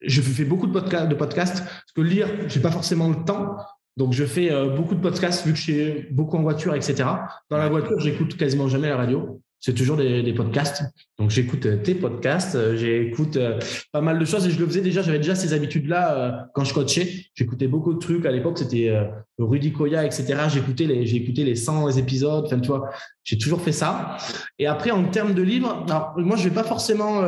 [0.00, 3.56] Je fais beaucoup de, podcasts, de podcasts parce que lire, j'ai pas forcément le temps.
[3.96, 7.04] Donc, je fais beaucoup de podcasts vu que je suis beaucoup en voiture, etc.
[7.50, 10.84] Dans la voiture, j'écoute quasiment jamais la radio c'est toujours des, podcasts.
[11.18, 13.58] Donc j'écoute euh, tes podcasts, euh, j'écoute euh,
[13.92, 16.72] pas mal de choses et je le faisais déjà, j'avais déjà ces habitudes-là quand je
[16.72, 17.26] coachais.
[17.34, 18.92] J'écoutais beaucoup de trucs à l'époque, c'était
[19.38, 20.44] Rudy Koya, etc.
[20.48, 22.90] J'écoutais les, les 100 épisodes, enfin tu vois,
[23.24, 24.16] j'ai toujours fait ça.
[24.58, 27.22] Et après en termes de livres, alors moi je vais pas forcément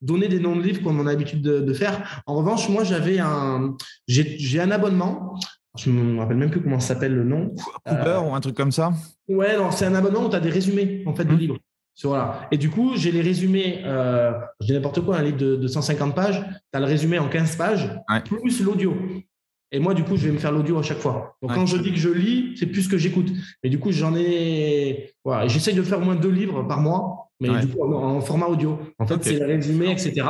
[0.00, 2.22] donner des noms de livres comme on a l'habitude de, faire.
[2.26, 5.38] En revanche, moi j'avais un, j'ai un abonnement.
[5.76, 7.54] Je me rappelle même plus comment s'appelle le nom.
[7.86, 8.92] Cooper ou un truc comme ça
[9.28, 11.38] Ouais, non, c'est un abonnement où tu as des résumés en fait de mmh.
[11.38, 11.58] livres.
[12.04, 12.46] Voilà.
[12.50, 16.14] Et du coup, j'ai les résumés, euh, je dis n'importe quoi, un livre de, 150
[16.14, 17.90] pages, tu as le résumé en 15 pages,
[18.24, 18.94] plus l'audio.
[19.72, 21.36] Et moi, du coup, je vais me faire l'audio à chaque fois.
[21.42, 23.30] Donc, quand je dis que je lis, c'est plus que j'écoute.
[23.64, 25.14] Mais du coup, j'en ai.
[25.24, 25.48] Voilà.
[25.48, 28.78] J'essaye de faire au moins deux livres par mois, mais du coup, en, format audio.
[28.98, 30.24] En fait, c'est le résumé, etc.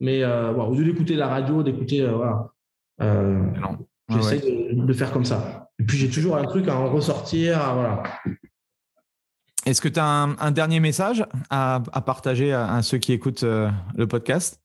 [0.00, 2.02] Mais euh, au lieu d'écouter la radio, d'écouter.
[2.02, 2.50] Euh, voilà.
[3.00, 3.42] Euh,
[4.10, 5.68] J'essaye de, de, faire comme ça.
[5.78, 7.58] Et puis, j'ai toujours un truc à en ressortir.
[7.74, 8.02] voilà.
[9.68, 14.06] Est-ce que tu as un, dernier message à, partager à, ceux qui écoutent euh, le
[14.06, 14.62] podcast?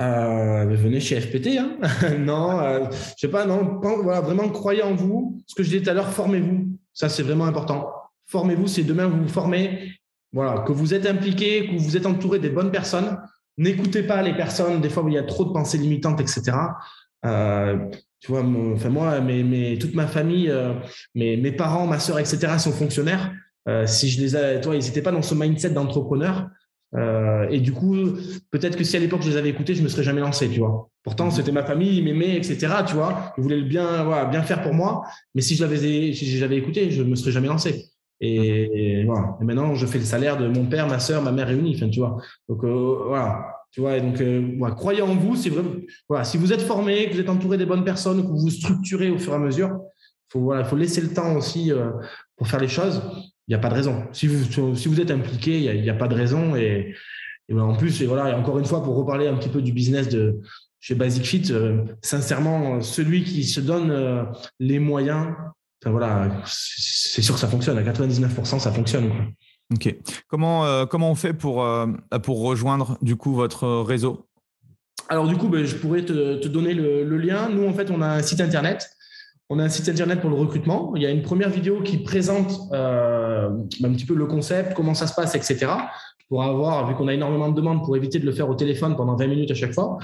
[0.00, 1.58] Euh, venez chez FPT.
[1.58, 1.76] Hein
[2.18, 5.40] non, euh, je sais pas, non, voilà, vraiment croyez en vous.
[5.46, 6.76] Ce que je disais tout à l'heure, formez-vous.
[6.92, 7.88] Ça, c'est vraiment important.
[8.26, 9.92] Formez-vous, c'est demain vous vous formez.
[10.32, 13.16] Voilà, que vous êtes impliqué, que vous êtes entouré des bonnes personnes.
[13.58, 16.56] N'écoutez pas les personnes, des fois où il y a trop de pensées limitantes, etc.
[18.24, 18.42] tu vois,
[18.74, 20.50] enfin moi, mes, toute ma famille,
[21.14, 22.58] mes, mes parents, ma soeur, etc.
[22.58, 23.30] sont fonctionnaires.
[23.68, 26.48] Euh, si je les ai, toi, ils n'étaient pas dans ce mindset d'entrepreneur.
[26.96, 27.96] Euh, et du coup,
[28.50, 30.60] peut-être que si à l'époque je les avais écoutés, je me serais jamais lancé, tu
[30.60, 30.90] vois.
[31.02, 32.68] Pourtant, c'était ma famille, ils m'aimaient, etc.
[32.86, 35.02] Tu vois, ils voulaient le bien, voilà, bien faire pour moi.
[35.34, 35.76] Mais si je l'avais,
[36.12, 37.86] si j'avais écouté, je me serais jamais lancé.
[38.20, 39.36] Et, voilà.
[39.40, 41.74] Et maintenant, je fais le salaire de mon père, ma soeur, ma mère réunis.
[41.76, 42.16] Enfin, tu vois.
[42.48, 43.53] Donc euh, voilà.
[43.74, 43.98] Tu vois.
[43.98, 44.22] Et donc,
[44.58, 45.34] voilà, croyez en vous.
[45.34, 45.74] Vraiment.
[46.08, 46.24] Voilà.
[46.24, 49.10] Si vous êtes formé, que vous êtes entouré des bonnes personnes, que vous vous structurez
[49.10, 49.80] au fur et à mesure,
[50.32, 51.70] voilà, faut laisser le temps aussi
[52.36, 53.02] pour faire les choses
[53.46, 54.04] il n'y a pas de raison.
[54.12, 56.56] Si vous, si êtes impliqué, il n'y a, pas de raison.
[56.56, 56.94] Et,
[57.52, 60.40] en plus, et voilà, encore une fois, pour reparler un petit peu du business de
[60.80, 64.24] chez Basic Fit, euh, sincèrement, celui qui se donne euh,
[64.60, 65.28] les moyens,
[66.46, 67.76] c'est sûr que ça fonctionne.
[67.76, 69.10] À 99%, ça fonctionne.
[69.72, 69.94] Ok.
[70.28, 71.66] Comment, euh, comment on fait pour,
[72.22, 74.26] pour rejoindre du coup votre réseau?
[75.08, 77.48] Alors du coup, ben, je pourrais te, donner le, le, lien.
[77.48, 78.94] Nous, en fait, on a un site internet
[79.50, 80.92] on a un site internet pour le recrutement.
[80.96, 83.50] Il y a une première vidéo qui présente euh,
[83.82, 85.66] un petit peu le concept, comment ça se passe, etc.
[86.28, 88.96] Pour avoir, vu qu'on a énormément de demandes, pour éviter de le faire au téléphone
[88.96, 89.98] pendant 20 minutes à chaque fois.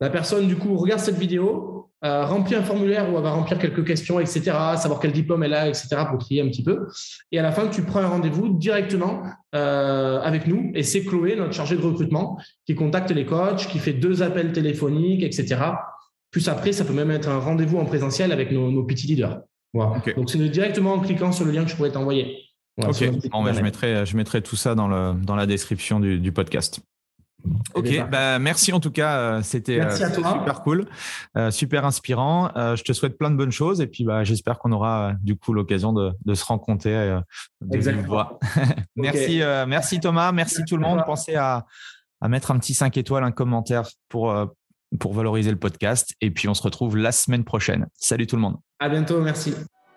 [0.00, 3.58] La personne, du coup, regarde cette vidéo, euh, remplit un formulaire où elle va remplir
[3.58, 4.42] quelques questions, etc.,
[4.76, 6.86] savoir quel diplôme elle a, etc., pour trier un petit peu.
[7.32, 9.22] Et à la fin, tu prends un rendez-vous directement
[9.54, 10.72] euh, avec nous.
[10.74, 14.52] Et c'est Chloé, notre chargée de recrutement, qui contacte les coachs, qui fait deux appels
[14.52, 15.56] téléphoniques, etc.,
[16.30, 19.40] plus après, ça peut même être un rendez-vous en présentiel avec nos, petits leaders.
[19.72, 22.45] Donc, c'est directement en cliquant sur le lien que je pourrais t'envoyer.
[22.78, 26.80] Ok, je, mettrai, je mettrai tout ça dans, le, dans la description du, podcast.
[27.74, 30.86] Eh ok, bah, merci en tout cas, euh, c'était euh, super cool,
[31.36, 32.50] euh, super inspirant.
[32.54, 35.52] je te souhaite plein de bonnes choses et puis bah, j'espère qu'on aura du coup
[35.52, 37.18] l'occasion de, se rencontrer
[37.60, 38.38] de vive voix.
[38.96, 41.02] merci, merci Thomas, merci tout le monde.
[41.06, 41.66] Pensez à,
[42.20, 44.34] à mettre un petit 5 étoiles, un commentaire pour,
[44.98, 46.14] pour valoriser le podcast.
[46.20, 47.86] Et puis on se retrouve la semaine prochaine.
[47.94, 48.56] Salut tout le monde.
[48.80, 49.54] À bientôt, merci.